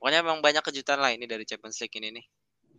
pokoknya 0.00 0.18
emang 0.24 0.40
banyak 0.42 0.64
kejutan 0.66 0.98
lah 0.98 1.12
ini 1.14 1.28
dari 1.28 1.44
Champions 1.46 1.78
League 1.78 1.94
ini 2.00 2.08
nih 2.16 2.26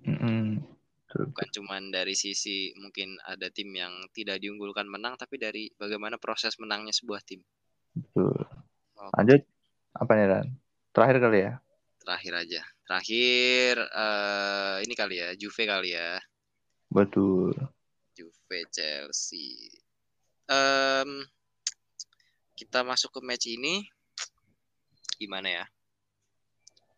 Mm-mm. 0.10 0.60
Betul. 1.08 1.24
bukan 1.32 1.48
cuman 1.56 1.82
dari 1.94 2.18
sisi 2.18 2.74
mungkin 2.76 3.16
ada 3.24 3.48
tim 3.54 3.70
yang 3.72 3.94
tidak 4.12 4.42
diunggulkan 4.44 4.90
menang 4.90 5.16
tapi 5.16 5.40
dari 5.40 5.70
bagaimana 5.78 6.18
proses 6.20 6.58
menangnya 6.60 6.92
sebuah 6.92 7.22
tim 7.24 7.40
Betul. 7.96 8.34
Lanjut 9.16 9.42
apa 9.94 10.12
nih 10.18 10.28
Ran? 10.28 10.48
Terakhir 10.92 11.18
kali 11.22 11.40
ya. 11.48 11.54
terakhir 12.02 12.34
aja 12.34 12.62
terakhir 12.92 13.80
eh 13.80 14.76
ini 14.84 14.94
kali 15.00 15.16
ya 15.24 15.32
Juve 15.40 15.64
kali 15.64 15.96
ya 15.96 16.20
Betul. 16.92 17.56
Juve 18.12 18.60
Chelsea 18.68 19.72
Em, 20.52 21.24
kita 22.60 22.84
masuk 22.84 23.16
ke 23.16 23.20
match 23.24 23.48
ini 23.48 23.88
gimana 25.16 25.64
ya 25.64 25.66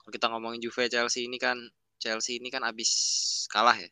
kalau 0.01 0.10
kita 0.10 0.25
ngomongin 0.34 0.65
Juve 0.65 0.89
Chelsea 0.89 1.29
ini 1.29 1.38
kan 1.38 1.62
Chelsea 2.01 2.41
ini 2.41 2.49
kan 2.49 2.65
abis 2.65 2.89
kalah 3.53 3.77
ya 3.77 3.86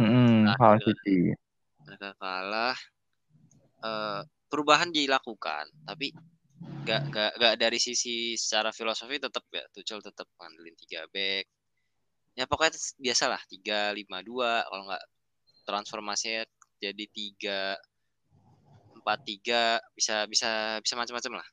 iya. 0.00 0.56
City. 0.80 1.36
mereka 1.84 2.16
kalah 2.16 2.78
eh 3.84 4.24
perubahan 4.48 4.88
dilakukan 4.88 5.68
tapi 5.84 6.16
gak, 6.84 7.02
gak, 7.12 7.32
gak 7.38 7.54
dari 7.60 7.78
sisi 7.80 8.34
secara 8.34 8.70
filosofi 8.74 9.16
tetap 9.20 9.44
ya 9.52 9.64
Tuchel 9.72 10.00
tetap 10.04 10.26
ngandelin 10.40 10.76
tiga 10.86 11.06
back. 11.12 11.46
Ya 12.38 12.44
pokoknya 12.46 12.78
biasalah 12.98 13.40
tiga 13.50 13.90
lima 13.92 14.22
dua 14.22 14.64
kalau 14.64 14.86
nggak 14.88 15.04
transformasinya 15.66 16.46
jadi 16.80 17.04
tiga 17.12 17.76
empat 18.96 19.18
tiga 19.26 19.80
bisa 19.92 20.24
bisa 20.30 20.80
bisa 20.80 20.94
macam-macam 20.96 21.42
lah. 21.42 21.48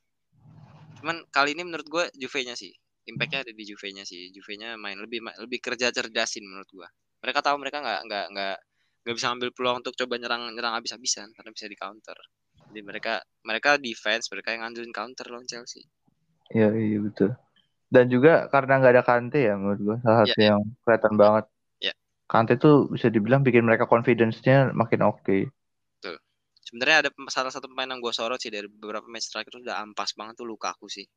Cuman 1.01 1.17
kali 1.29 1.53
ini 1.57 1.63
menurut 1.67 1.87
gue 1.87 2.05
Juve-nya 2.17 2.55
sih 2.57 2.71
impactnya 3.07 3.47
ada 3.47 3.53
di 3.55 3.63
Juve-nya 3.63 4.03
sih. 4.03 4.31
Juve-nya 4.35 4.75
main 4.79 4.99
lebih 4.99 5.23
lebih 5.43 5.59
kerja 5.63 5.91
cerdasin 5.91 6.43
menurut 6.47 6.69
gue 6.71 6.87
mereka 7.21 7.39
tahu 7.41 7.57
mereka 7.61 7.81
nggak 7.81 8.01
nggak 8.07 8.25
nggak 8.33 8.57
nggak 9.03 9.15
bisa 9.15 9.27
ambil 9.33 9.49
peluang 9.55 9.77
untuk 9.81 9.95
coba 9.97 10.13
nyerang 10.19 10.51
nyerang 10.53 10.73
habis-habisan 10.77 11.31
karena 11.33 11.49
bisa 11.55 11.65
di 11.65 11.77
counter 11.79 12.17
jadi 12.71 12.81
mereka 12.83 13.13
mereka 13.41 13.79
defense 13.79 14.27
mereka 14.31 14.53
yang 14.53 14.67
ngandelin 14.67 14.93
counter 14.93 15.25
lawan 15.31 15.47
Chelsea. 15.47 15.87
Iya, 16.51 16.71
iya 16.75 16.99
betul. 17.03 17.35
Dan 17.87 18.11
juga 18.11 18.51
karena 18.51 18.83
nggak 18.83 18.93
ada 18.99 19.03
Kante 19.03 19.39
ya 19.39 19.55
menurut 19.55 19.79
gue 19.79 19.97
salah 20.03 20.27
satu 20.27 20.39
yang 20.43 20.59
kelihatan 20.83 21.13
banget. 21.15 21.45
Iya. 21.79 21.93
Kante 22.27 22.59
tuh 22.59 22.91
bisa 22.91 23.07
dibilang 23.07 23.43
bikin 23.43 23.63
mereka 23.63 23.87
confidence-nya 23.87 24.75
makin 24.75 25.07
oke. 25.07 25.51
sebenarnya 26.67 27.07
ada 27.07 27.09
salah 27.31 27.47
satu 27.47 27.71
pemain 27.71 27.87
yang 27.87 28.03
gue 28.03 28.11
sorot 28.11 28.43
sih 28.43 28.51
dari 28.51 28.67
beberapa 28.67 29.07
match 29.07 29.31
terakhir 29.31 29.55
tuh 29.55 29.63
udah 29.63 29.79
ampas 29.87 30.11
banget 30.19 30.35
tuh 30.35 30.47
Lukaku 30.51 30.91
sih. 30.91 31.07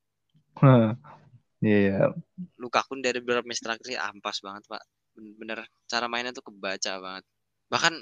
Iya, 1.61 2.15
Lukaku 2.57 3.03
dari 3.03 3.19
beberapa 3.19 3.43
match 3.43 3.61
terakhir 3.61 3.85
sih 3.85 3.99
ampas 3.99 4.39
banget 4.41 4.63
pak. 4.71 4.83
Bener-bener 5.19 5.67
cara 5.91 6.07
mainnya 6.07 6.31
tuh 6.31 6.47
kebaca 6.47 6.93
banget. 7.03 7.25
Bahkan 7.67 7.95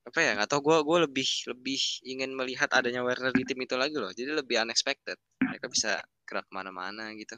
apa 0.00 0.18
ya 0.24 0.30
nggak 0.32 0.48
tau 0.48 0.60
gue 0.64 0.76
gue 0.80 0.98
lebih 1.06 1.28
lebih 1.52 1.80
ingin 2.08 2.32
melihat 2.32 2.72
adanya 2.72 3.04
Werner 3.04 3.30
di 3.36 3.44
tim 3.44 3.60
itu 3.60 3.76
lagi 3.76 3.94
loh. 3.94 4.10
Jadi 4.10 4.32
lebih 4.32 4.56
unexpected. 4.64 5.16
Mereka 5.44 5.68
bisa 5.68 6.00
gerak 6.24 6.48
ke 6.48 6.52
mana-mana 6.52 7.12
gitu. 7.14 7.36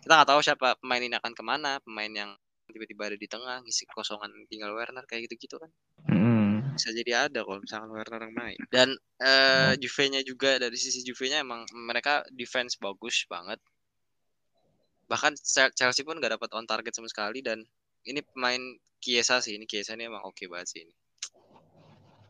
Kita 0.00 0.12
nggak 0.16 0.28
tahu 0.32 0.40
siapa 0.40 0.80
pemain 0.80 1.02
ini 1.04 1.14
akan 1.16 1.32
ke 1.36 1.42
mana 1.44 1.76
pemain 1.84 2.08
yang 2.08 2.30
tiba-tiba 2.70 3.12
ada 3.12 3.18
di 3.18 3.28
tengah 3.28 3.60
ngisi 3.66 3.84
kosongan 3.90 4.30
tinggal 4.48 4.72
Werner 4.72 5.04
kayak 5.04 5.28
gitu-gitu 5.28 5.58
kan. 5.60 5.70
Mm-mm. 6.10 6.64
bisa 6.74 6.96
jadi 6.96 7.28
ada 7.28 7.44
kalau 7.44 7.60
misalkan 7.60 7.90
Werner 7.92 8.20
yang 8.24 8.34
main. 8.34 8.60
Dan 8.72 8.88
eh 9.20 9.76
Juve-nya 9.76 10.24
juga 10.24 10.56
dari 10.56 10.78
sisi 10.80 11.04
Juve-nya 11.04 11.44
emang 11.44 11.68
mereka 11.76 12.24
defense 12.32 12.80
bagus 12.80 13.28
banget. 13.28 13.60
Bahkan 15.10 15.36
Chel- 15.36 15.74
Chelsea 15.76 16.06
pun 16.06 16.16
nggak 16.16 16.40
dapat 16.40 16.48
on 16.56 16.64
target 16.64 16.94
sama 16.94 17.10
sekali 17.10 17.44
dan 17.44 17.60
ini 18.06 18.24
pemain 18.32 18.62
Kiesa 19.02 19.42
sih. 19.44 19.58
Ini 19.58 19.66
Kiesa 19.68 19.98
ini 19.98 20.08
emang 20.08 20.24
oke 20.24 20.46
banget 20.48 20.68
sih 20.72 20.80
ini 20.86 20.94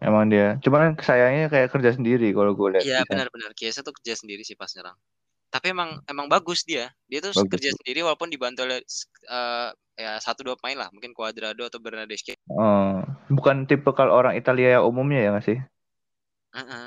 Emang 0.00 0.32
dia. 0.32 0.56
Cuman 0.64 0.96
sayangnya 0.96 1.52
kayak 1.52 1.68
kerja 1.76 1.90
sendiri 1.92 2.32
kalau 2.32 2.56
gue 2.56 2.68
lihat. 2.76 2.84
iya 2.88 3.00
benar-benar 3.04 3.52
Kiesa 3.52 3.84
tuh 3.84 3.92
kerja 3.92 4.16
sendiri 4.16 4.40
sih 4.42 4.56
pas 4.56 4.72
nyerang 4.72 4.96
tapi 5.50 5.74
emang 5.74 5.98
emang 6.06 6.30
bagus 6.30 6.62
dia 6.62 6.94
dia 7.10 7.18
tuh 7.18 7.34
Bagus. 7.34 7.58
kerja 7.58 7.70
sendiri 7.74 8.06
walaupun 8.06 8.30
dibantu 8.30 8.62
oleh 8.62 8.78
eh, 9.26 9.68
ya 9.98 10.16
satu 10.22 10.46
dua 10.46 10.54
pemain 10.54 10.86
lah 10.86 10.88
mungkin 10.94 11.10
Cuadrado 11.10 11.66
atau 11.66 11.82
Bernardeschi 11.82 12.38
Oh, 12.50 13.02
bukan 13.30 13.66
tipe 13.66 13.90
kalau 13.92 14.14
orang 14.14 14.38
Italia 14.38 14.78
yang 14.78 14.86
umumnya 14.86 15.20
ya 15.22 15.28
nggak 15.34 15.46
sih? 15.46 15.58
Heeh. 16.54 16.86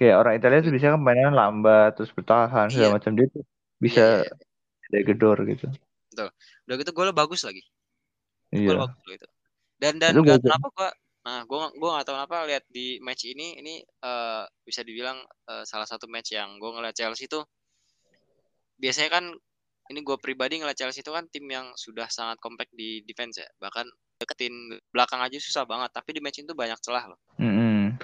Kayak 0.00 0.16
orang 0.20 0.34
Italia 0.40 0.58
tuh 0.64 0.72
biasanya 0.72 0.92
kan 0.96 1.02
mainnya 1.04 1.30
lambat 1.32 1.90
terus 1.96 2.10
bertahan 2.16 2.66
Iya. 2.68 2.72
segala 2.72 2.92
macam 2.96 3.12
dia 3.16 3.26
tuh 3.32 3.44
bisa 3.80 4.00
Iya, 4.00 4.28
iya, 4.88 4.96
iya. 4.96 5.00
gedor 5.04 5.36
gitu. 5.44 5.66
udah 6.68 6.74
gitu 6.82 6.90
golnya 6.96 7.14
bagus 7.14 7.44
lagi 7.46 7.62
Iya. 8.52 8.80
bagus 8.80 9.00
loh 9.04 9.14
itu. 9.14 9.28
Dan 9.78 10.00
dan 10.02 10.16
tahu 10.16 10.40
kenapa 10.40 10.68
gua 10.74 10.88
nah 11.28 11.44
gua 11.44 11.68
gua 11.76 12.00
nggak 12.00 12.06
tahu 12.08 12.16
kenapa 12.16 12.48
lihat 12.48 12.64
di 12.72 12.96
match 13.04 13.28
ini 13.28 13.60
ini 13.60 13.84
eh, 13.84 14.44
bisa 14.64 14.80
dibilang 14.80 15.20
eh, 15.52 15.64
salah 15.68 15.84
satu 15.84 16.08
match 16.08 16.32
yang 16.32 16.56
gua 16.56 16.80
ngeliat 16.80 16.96
Chelsea 16.96 17.28
itu 17.28 17.44
biasanya 18.80 19.10
kan 19.12 19.24
ini 19.88 20.04
gue 20.04 20.16
pribadi 20.20 20.60
ngeliat 20.60 20.76
Chelsea 20.76 21.00
itu 21.00 21.10
kan 21.10 21.24
tim 21.32 21.48
yang 21.48 21.72
sudah 21.74 22.06
sangat 22.12 22.36
compact 22.38 22.72
di 22.76 23.00
defense 23.08 23.40
ya. 23.40 23.48
Bahkan 23.56 23.88
deketin 24.20 24.76
belakang 24.92 25.24
aja 25.24 25.40
susah 25.40 25.64
banget 25.64 25.90
tapi 25.96 26.12
di 26.12 26.20
match 26.20 26.44
itu 26.44 26.52
banyak 26.52 26.76
celah 26.84 27.08
loh. 27.08 27.18
Mm-mm. 27.40 27.96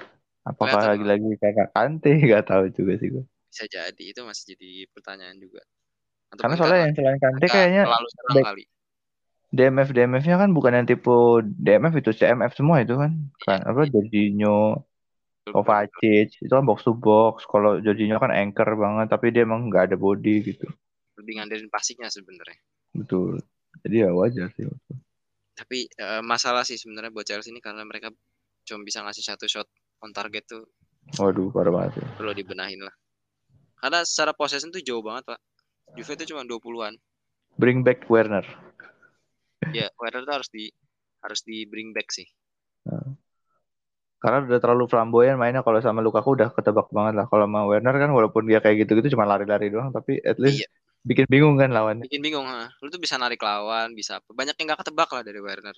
Apakah 0.45 0.81
Kelihatan 0.81 0.93
lagi-lagi 0.97 1.31
kayak 1.41 1.69
Kante? 1.77 2.13
Nggak 2.25 2.45
tahu 2.49 2.65
juga 2.73 2.97
sih 3.01 3.09
gue. 3.13 3.25
bisa 3.55 3.71
jadi 3.71 4.03
itu 4.03 4.19
masih 4.27 4.59
jadi 4.59 4.71
pertanyaan 4.91 5.39
juga. 5.39 5.63
Karena 6.35 6.59
Ataupun 6.59 6.59
soalnya 6.59 6.81
yang 6.91 6.95
selain 6.99 7.21
Kante 7.23 7.47
kayaknya 7.47 7.83
terlalu 7.87 8.09
back 8.11 8.47
kali 8.51 8.65
DMF 9.55 9.95
DMF-nya 9.95 10.37
kan 10.43 10.51
bukan 10.51 10.75
yang 10.75 10.87
tipe 10.91 11.15
DMF 11.47 11.95
itu 12.03 12.11
CMF 12.11 12.59
semua 12.59 12.83
itu 12.83 12.99
kan. 12.99 13.15
Kan 13.47 13.63
apa 13.63 13.87
Iya. 13.87 13.95
Jorginho 13.95 14.83
Kovacic 15.45 16.41
itu 16.41 16.51
kan 16.51 16.65
box 16.67 16.83
to 16.83 16.97
box. 16.97 17.47
Kalau 17.47 17.79
Jorginho 17.79 18.19
kan 18.19 18.35
anchor 18.35 18.67
banget, 18.75 19.07
tapi 19.13 19.31
dia 19.31 19.47
emang 19.47 19.71
nggak 19.71 19.93
ada 19.93 19.97
body 20.01 20.43
gitu. 20.43 20.67
Lebih 21.21 21.39
ngandelin 21.39 21.71
passingnya 21.71 22.11
sebenarnya. 22.11 22.59
Betul. 22.97 23.39
Jadi 23.87 23.97
ya 24.03 24.11
wajar 24.11 24.51
sih. 24.59 24.67
Tapi 25.55 25.87
uh, 26.03 26.23
masalah 26.25 26.67
sih 26.67 26.75
sebenarnya 26.75 27.15
buat 27.15 27.29
Chelsea 27.29 27.55
ini 27.55 27.63
karena 27.63 27.87
mereka 27.87 28.11
cuma 28.67 28.83
bisa 28.83 29.05
ngasih 29.07 29.23
satu 29.23 29.47
shot 29.47 29.69
on 30.03 30.11
target 30.11 30.49
tuh. 30.51 30.67
Waduh, 31.21 31.53
parah 31.53 31.71
banget. 31.71 32.01
Ya. 32.01 32.07
Perlu 32.17 32.33
dibenahin 32.33 32.81
lah. 32.81 32.95
Karena 33.79 34.01
secara 34.03 34.33
possession 34.33 34.73
tuh 34.73 34.81
jauh 34.81 35.05
banget, 35.05 35.29
Pak. 35.29 35.41
Juve 35.95 36.17
itu 36.17 36.33
cuma 36.33 36.43
20-an. 36.49 36.97
Bring 37.61 37.85
back 37.85 38.09
Werner. 38.09 38.43
Ya, 39.73 39.89
Werner 39.97 40.23
tuh 40.27 40.35
harus 40.37 40.49
di 40.53 40.69
harus 41.25 41.41
di 41.41 41.65
bring 41.65 41.97
back 41.97 42.13
sih. 42.13 42.29
Karena 44.25 44.41
udah 44.41 44.57
terlalu 44.57 44.89
flamboyan 44.89 45.37
mainnya 45.37 45.61
kalau 45.61 45.81
sama 45.85 46.01
Lukaku 46.01 46.33
udah 46.33 46.49
ketebak 46.53 46.89
banget 46.89 47.21
lah. 47.21 47.27
Kalau 47.29 47.45
sama 47.45 47.69
Werner 47.69 47.97
kan 47.97 48.09
walaupun 48.13 48.49
dia 48.49 48.61
kayak 48.61 48.85
gitu-gitu 48.85 49.13
cuma 49.17 49.29
lari-lari 49.29 49.69
doang 49.69 49.93
tapi 49.93 50.17
at 50.25 50.41
least 50.41 50.65
iya. 50.65 50.69
bikin 51.05 51.29
bingung 51.29 51.61
kan 51.61 51.69
lawannya. 51.69 52.09
Bikin 52.09 52.25
bingung, 52.25 52.49
ha. 52.49 52.73
Lu 52.81 52.89
tuh 52.89 52.97
bisa 52.97 53.21
narik 53.21 53.41
lawan, 53.45 53.93
bisa 53.93 54.25
apa. 54.25 54.33
Banyak 54.33 54.57
yang 54.57 54.73
gak 54.73 54.81
ketebak 54.85 55.13
lah 55.13 55.23
dari 55.25 55.41
Werner. 55.45 55.77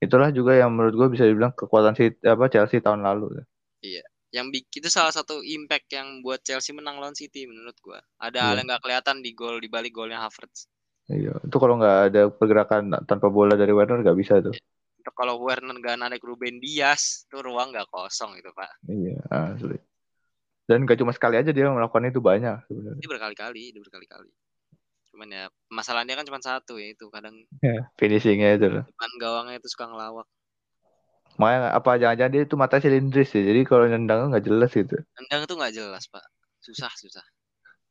Itulah 0.00 0.32
juga 0.32 0.56
yang 0.56 0.72
menurut 0.72 0.96
gue 0.96 1.08
bisa 1.12 1.28
dibilang 1.28 1.52
kekuatan 1.52 1.92
si 1.92 2.08
apa 2.24 2.48
Chelsea 2.48 2.80
tahun 2.80 3.04
lalu. 3.04 3.44
Iya. 3.84 4.00
Yang 4.32 4.46
bikin 4.56 4.80
itu 4.80 4.88
salah 4.88 5.12
satu 5.12 5.44
impact 5.44 5.92
yang 5.92 6.24
buat 6.24 6.40
Chelsea 6.40 6.72
menang 6.72 6.96
lawan 7.04 7.12
City 7.12 7.44
menurut 7.44 7.76
gue. 7.84 8.00
Ada 8.16 8.40
iya. 8.40 8.46
hal 8.48 8.56
yang 8.64 8.68
gak 8.72 8.80
kelihatan 8.80 9.16
di 9.20 9.36
gol 9.36 9.60
di 9.60 9.68
balik 9.68 9.92
golnya 9.92 10.24
Havertz. 10.24 10.72
Iya, 11.10 11.34
itu 11.42 11.56
kalau 11.58 11.74
nggak 11.74 11.98
ada 12.14 12.22
pergerakan 12.30 12.94
tanpa 13.02 13.26
bola 13.26 13.58
dari 13.58 13.74
Werner 13.74 13.98
nggak 13.98 14.18
bisa 14.18 14.38
tuh. 14.38 14.54
Itu. 14.54 15.10
Kalau 15.16 15.40
Werner 15.42 15.76
gak 15.80 15.96
narik 16.00 16.22
Ruben 16.22 16.60
Dias 16.60 17.24
tuh 17.28 17.40
ruang 17.40 17.72
gak 17.72 17.88
kosong 17.88 18.36
itu 18.36 18.52
pak. 18.52 18.68
Iya 18.84 19.20
asli. 19.32 19.76
Dan 20.68 20.84
gak 20.84 21.00
cuma 21.00 21.10
sekali 21.10 21.40
aja 21.40 21.50
dia 21.50 21.72
melakukan 21.72 22.08
itu 22.08 22.20
banyak 22.20 22.62
sebenarnya. 22.68 23.00
Dia 23.00 23.10
berkali-kali 23.10 23.64
dia 23.72 23.80
berkali-kali. 23.80 24.30
Cuman 25.10 25.28
ya 25.28 25.44
masalahnya 25.72 26.14
kan 26.14 26.24
cuma 26.28 26.38
satu 26.40 26.78
ya 26.78 26.92
itu 26.92 27.08
kadang 27.10 27.36
ya, 27.64 27.90
finishingnya 27.96 28.60
itu 28.60 28.66
loh. 28.70 28.84
Depan 28.86 29.10
gawangnya 29.18 29.56
itu 29.58 29.68
suka 29.72 29.88
ngelawak. 29.88 30.28
Makanya 31.40 31.72
apa 31.72 31.90
jangan-jangan 31.96 32.32
dia 32.36 32.42
itu 32.44 32.54
mata 32.60 32.76
silindris 32.78 33.32
ya 33.32 33.40
jadi 33.40 33.60
kalau 33.64 33.88
nendang 33.88 34.30
nggak 34.30 34.44
jelas 34.44 34.70
gitu. 34.76 35.00
Nendang 35.16 35.48
tuh 35.48 35.56
nggak 35.58 35.74
jelas 35.74 36.04
pak. 36.12 36.24
Susah 36.60 36.92
susah 36.92 37.24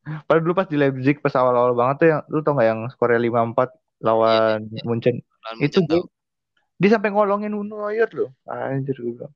Padahal 0.04 0.42
dulu 0.42 0.54
pas 0.58 0.68
di 0.68 0.78
Leipzig 0.80 1.20
pas 1.20 1.34
awal-awal 1.36 1.76
banget 1.76 1.96
tuh 2.02 2.08
yang 2.10 2.22
lu 2.32 2.40
tau 2.42 2.56
gak 2.56 2.68
yang 2.68 2.80
skor 2.90 3.12
lima 3.20 3.46
empat 3.46 3.70
lawan 4.00 4.66
iya, 4.72 4.80
iya. 4.80 4.84
Munchen. 4.88 5.16
Lawan 5.20 5.58
itu 5.60 5.80
gue 5.86 6.02
dia 6.80 6.90
sampai 6.96 7.12
ngolongin 7.12 7.52
Uno 7.52 7.84
Ayer 7.92 8.08
loh. 8.16 8.32
Anjir 8.48 8.96
gue 8.96 9.20
bilang. 9.20 9.34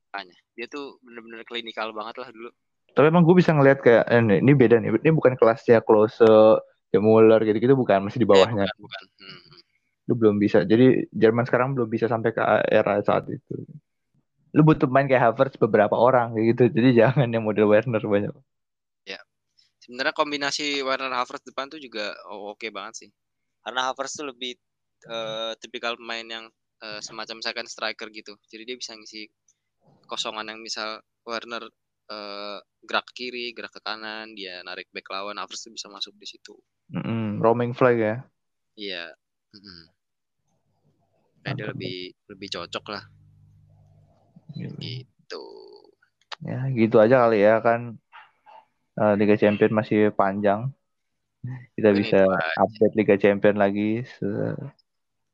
Dia 0.55 0.65
tuh 0.71 0.95
bener-bener 1.03 1.43
klinikal 1.43 1.91
banget 1.91 2.15
lah 2.23 2.31
dulu. 2.31 2.49
Tapi 2.95 3.05
emang 3.11 3.27
gue 3.27 3.35
bisa 3.35 3.51
ngeliat 3.51 3.83
kayak 3.83 4.07
eh, 4.07 4.39
ini 4.39 4.53
beda 4.55 4.79
nih. 4.79 4.95
Ini 5.03 5.11
bukan 5.11 5.35
kelasnya 5.35 5.83
Klose, 5.83 6.63
ya 6.93 6.99
Muller 7.03 7.43
gitu-gitu 7.43 7.75
bukan, 7.75 8.07
masih 8.07 8.23
di 8.23 8.27
bawahnya. 8.29 8.63
Eh, 8.63 8.75
bukan, 8.79 9.03
bukan. 9.03 9.03
Hmm. 9.19 9.59
Lu 10.07 10.13
belum 10.15 10.35
bisa. 10.39 10.63
Jadi 10.63 11.11
Jerman 11.11 11.43
sekarang 11.43 11.75
belum 11.75 11.91
bisa 11.91 12.07
sampai 12.07 12.31
ke 12.31 12.39
era 12.71 13.01
saat 13.03 13.27
itu. 13.27 13.65
Lu 14.55 14.61
butuh 14.63 14.87
main 14.87 15.09
kayak 15.09 15.33
Havertz 15.33 15.59
beberapa 15.59 15.99
orang 15.99 16.37
kayak 16.37 16.45
gitu. 16.55 16.63
Jadi 16.71 16.89
jangan 17.03 17.27
yang 17.27 17.43
model 17.43 17.67
Werner 17.67 17.99
banyak. 17.99 18.31
Ya. 19.83 19.91
Sebenarnya 19.91 20.15
kombinasi 20.15 20.79
Werner 20.79 21.11
Havertz 21.11 21.43
depan 21.43 21.67
tuh 21.67 21.79
juga 21.83 22.15
oh, 22.31 22.55
oke 22.55 22.63
okay 22.63 22.69
banget 22.71 23.07
sih. 23.07 23.09
Karena 23.59 23.91
Havertz 23.91 24.15
tuh 24.15 24.31
lebih 24.31 24.55
uh, 25.11 25.51
tipikal 25.59 25.99
pemain 25.99 26.23
yang 26.23 26.45
uh, 26.79 26.99
semacam 27.03 27.43
second 27.43 27.67
striker 27.67 28.07
gitu. 28.15 28.39
Jadi 28.47 28.63
dia 28.63 28.77
bisa 28.79 28.95
ngisi 28.95 29.27
kosongan 30.07 30.55
yang 30.55 30.59
misal 30.63 31.03
Werner 31.27 31.67
uh, 32.11 32.59
gerak 32.83 33.11
kiri, 33.11 33.51
gerak 33.51 33.75
ke 33.75 33.83
kanan, 33.83 34.31
dia 34.35 34.63
narik 34.63 34.87
back 34.95 35.07
lawan, 35.11 35.35
Havertz 35.35 35.67
bisa 35.67 35.91
masuk 35.91 36.15
di 36.15 36.27
situ. 36.27 36.55
Mm 36.91 37.03
-hmm. 37.03 37.27
Roaming 37.43 37.75
flag 37.75 37.99
ya? 37.99 38.15
Iya. 38.79 39.05
Mm 39.51 39.59
-hmm. 39.59 39.81
Nah, 41.43 41.51
dia 41.59 41.67
lebih 41.67 42.15
lebih 42.31 42.47
cocok 42.55 42.85
lah. 42.87 43.03
Gitu. 44.53 44.71
gitu. 44.79 45.45
Ya 46.43 46.67
gitu 46.71 46.99
aja 47.03 47.27
kali 47.27 47.43
ya 47.43 47.59
kan. 47.59 47.99
Uh, 48.93 49.13
Liga 49.17 49.33
Champion 49.37 49.73
masih 49.73 50.13
panjang. 50.13 50.69
Kita 51.75 51.91
Ini 51.91 51.97
bisa 51.97 52.23
update 52.55 52.95
Liga 52.95 53.15
Champion 53.19 53.59
lagi 53.59 54.05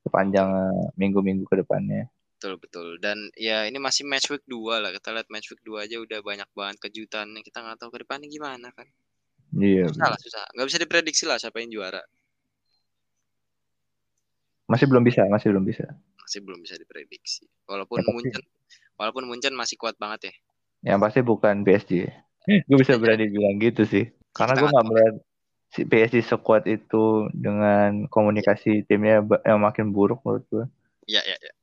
sepanjang 0.01 0.49
eh, 0.49 0.85
minggu-minggu 0.97 1.45
ke 1.45 1.61
depannya. 1.61 2.09
Betul 2.39 2.55
betul. 2.57 2.87
Dan 3.03 3.29
ya 3.35 3.67
ini 3.67 3.77
masih 3.77 4.07
match 4.07 4.31
week 4.31 4.47
2 4.47 4.79
lah. 4.79 4.89
Kita 4.95 5.11
lihat 5.11 5.27
match 5.29 5.51
week 5.53 5.61
2 5.61 5.85
aja 5.85 5.99
udah 5.99 6.19
banyak 6.23 6.49
banget 6.55 6.75
kejutan 6.87 7.29
yang 7.35 7.43
kita 7.43 7.61
nggak 7.61 7.77
tahu 7.77 7.91
ke 7.93 8.07
depannya 8.07 8.31
gimana 8.31 8.71
kan. 8.73 8.87
Iya. 9.53 9.91
Susah 9.91 10.07
lah, 10.07 10.19
susah. 10.23 10.43
Nggak 10.55 10.67
bisa 10.71 10.79
diprediksi 10.79 11.23
lah 11.27 11.37
siapa 11.37 11.59
yang 11.61 11.69
juara. 11.75 12.01
Masih 14.69 14.85
belum 14.85 15.03
bisa, 15.03 15.25
masih 15.27 15.51
belum 15.51 15.65
bisa. 15.65 15.85
Masih 16.21 16.39
belum 16.45 16.59
bisa 16.61 16.77
diprediksi. 16.77 17.43
Walaupun 17.65 18.01
ya, 18.01 18.07
Munchen 18.07 18.45
walaupun 18.95 19.23
Munchen 19.25 19.53
masih 19.57 19.75
kuat 19.75 19.97
banget 19.99 20.29
ya. 20.29 20.33
Yang 20.93 20.99
pasti 21.03 21.19
bukan 21.25 21.67
PSG. 21.67 22.07
Gue 22.49 22.77
bisa 22.81 22.97
berani 22.97 23.29
bilang 23.29 23.61
gitu 23.61 23.85
sih. 23.85 24.09
Karena 24.33 24.57
gue 24.57 24.69
nggak 24.69 24.87
melihat 24.87 25.15
si 25.69 25.85
PSG 25.85 26.25
sekuat 26.25 26.65
itu 26.65 27.29
dengan 27.29 28.09
komunikasi 28.09 28.89
timnya 28.89 29.21
yang 29.45 29.61
makin 29.61 29.93
buruk 29.93 30.25
menurut 30.25 30.45
gue. 30.49 30.65
Iya 31.05 31.21
iya 31.25 31.37
ya. 31.37 31.53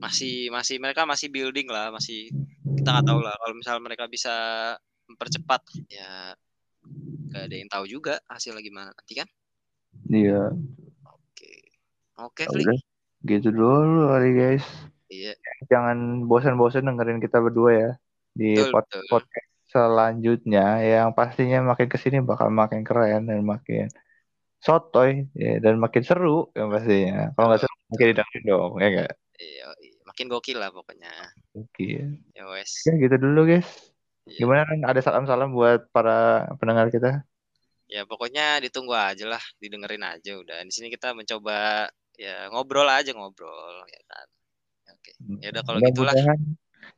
Masih 0.00 0.50
masih 0.50 0.82
mereka 0.82 1.06
masih 1.06 1.30
building 1.30 1.70
lah, 1.70 1.94
masih 1.94 2.32
kita 2.74 2.88
nggak 2.90 3.06
tahu 3.06 3.20
lah 3.22 3.34
kalau 3.38 3.54
misal 3.54 3.76
mereka 3.78 4.10
bisa 4.10 4.34
mempercepat 5.06 5.60
ya 5.92 6.32
gak 7.32 7.48
ada 7.48 7.56
yang 7.56 7.70
tahu 7.70 7.84
juga 7.88 8.20
hasilnya 8.28 8.62
gimana 8.64 8.90
nanti 8.92 9.12
kan. 9.16 9.28
Iya. 10.10 10.52
Oke. 11.06 11.52
Oke, 12.18 12.42
Fli. 12.48 12.76
Gitu 13.24 13.48
dulu 13.52 14.10
kali 14.10 14.30
guys. 14.34 14.64
Iya. 15.08 15.36
Jangan 15.70 16.28
bosan-bosan 16.28 16.88
dengerin 16.88 17.20
kita 17.22 17.38
berdua 17.40 17.70
ya 17.72 17.90
di 18.34 18.58
betul, 18.58 18.72
podcast 18.74 19.06
betul 19.06 19.53
selanjutnya 19.74 20.78
yang 20.86 21.10
pastinya 21.18 21.74
makin 21.74 21.90
ke 21.90 21.98
sini 21.98 22.22
bakal 22.22 22.46
makin 22.54 22.86
keren 22.86 23.26
dan 23.26 23.42
makin 23.42 23.90
sotoy 24.62 25.26
ya, 25.34 25.58
dan 25.58 25.82
makin 25.82 26.06
seru 26.06 26.54
yang 26.54 26.70
pastinya. 26.70 27.34
Kalau 27.34 27.46
nggak 27.50 27.60
seru 27.66 27.74
makin 27.90 28.06
didengerin 28.14 28.44
dong 28.46 28.72
ya 28.78 28.86
enggak? 28.94 29.12
Iya, 29.34 29.66
makin 30.06 30.26
gokil 30.30 30.62
lah 30.62 30.70
pokoknya. 30.70 31.10
Oke. 31.58 32.06
Ya 32.38 32.46
wes. 32.46 32.86
Ya 32.86 32.94
gitu 32.94 33.18
dulu 33.18 33.50
guys. 33.50 33.66
Iya. 34.30 34.46
Gimana 34.46 34.62
kan 34.64 34.78
ada 34.86 35.00
salam-salam 35.02 35.50
buat 35.50 35.90
para 35.90 36.48
pendengar 36.62 36.88
kita? 36.94 37.26
Ya 37.90 38.06
pokoknya 38.08 38.62
ditunggu 38.64 38.96
aja 38.96 39.26
lah, 39.28 39.42
didengerin 39.60 40.06
aja 40.06 40.38
udah. 40.38 40.62
Di 40.64 40.72
sini 40.72 40.88
kita 40.88 41.12
mencoba 41.12 41.90
ya 42.14 42.46
ngobrol 42.54 42.88
aja 42.88 43.10
ngobrol 43.10 43.84
ya 43.90 44.00
kan. 44.06 44.26
Oke. 44.96 45.12
Ya 45.42 45.50
udah 45.50 45.62
kalau 45.66 45.78
gitulah 45.82 46.14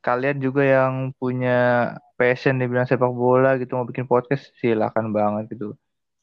kalian 0.05 0.39
juga 0.39 0.63
yang 0.63 1.11
punya 1.19 1.91
passion 2.17 2.57
di 2.57 2.65
bidang 2.67 2.89
sepak 2.89 3.13
bola 3.13 3.61
gitu 3.61 3.77
mau 3.77 3.87
bikin 3.87 4.09
podcast 4.09 4.51
silakan 4.59 5.13
banget 5.13 5.55
gitu. 5.55 5.77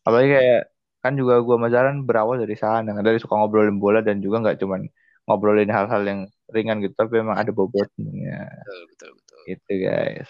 Apalagi 0.04 0.30
kayak 0.36 0.62
kan 1.04 1.14
juga 1.20 1.40
gua 1.46 1.56
sama 1.60 1.68
Zaran 1.70 1.98
berawal 2.08 2.42
dari 2.44 2.56
sana 2.58 2.96
dari 3.00 3.20
suka 3.20 3.36
ngobrolin 3.38 3.78
bola 3.78 4.00
dan 4.02 4.20
juga 4.24 4.44
nggak 4.44 4.58
cuman 4.60 4.88
ngobrolin 5.30 5.72
hal-hal 5.72 6.02
yang 6.04 6.20
ringan 6.52 6.84
gitu 6.84 6.94
tapi 6.98 7.22
memang 7.22 7.40
ada 7.40 7.52
bobotnya. 7.54 8.50
Betul 8.66 8.82
betul 8.92 9.10
betul. 9.16 9.40
Itu 9.48 9.72
guys. 9.80 10.30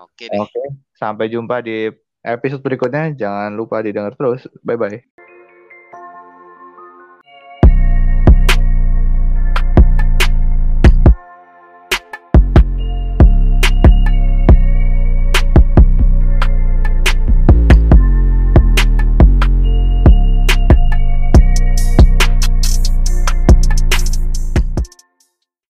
Oke 0.00 0.30
deh. 0.30 0.38
oke 0.40 0.62
sampai 0.96 1.28
jumpa 1.28 1.60
di 1.60 1.90
episode 2.24 2.62
berikutnya. 2.64 3.12
Jangan 3.12 3.52
lupa 3.52 3.84
didengar 3.84 4.16
terus. 4.16 4.46
Bye 4.64 4.78
bye 4.80 5.19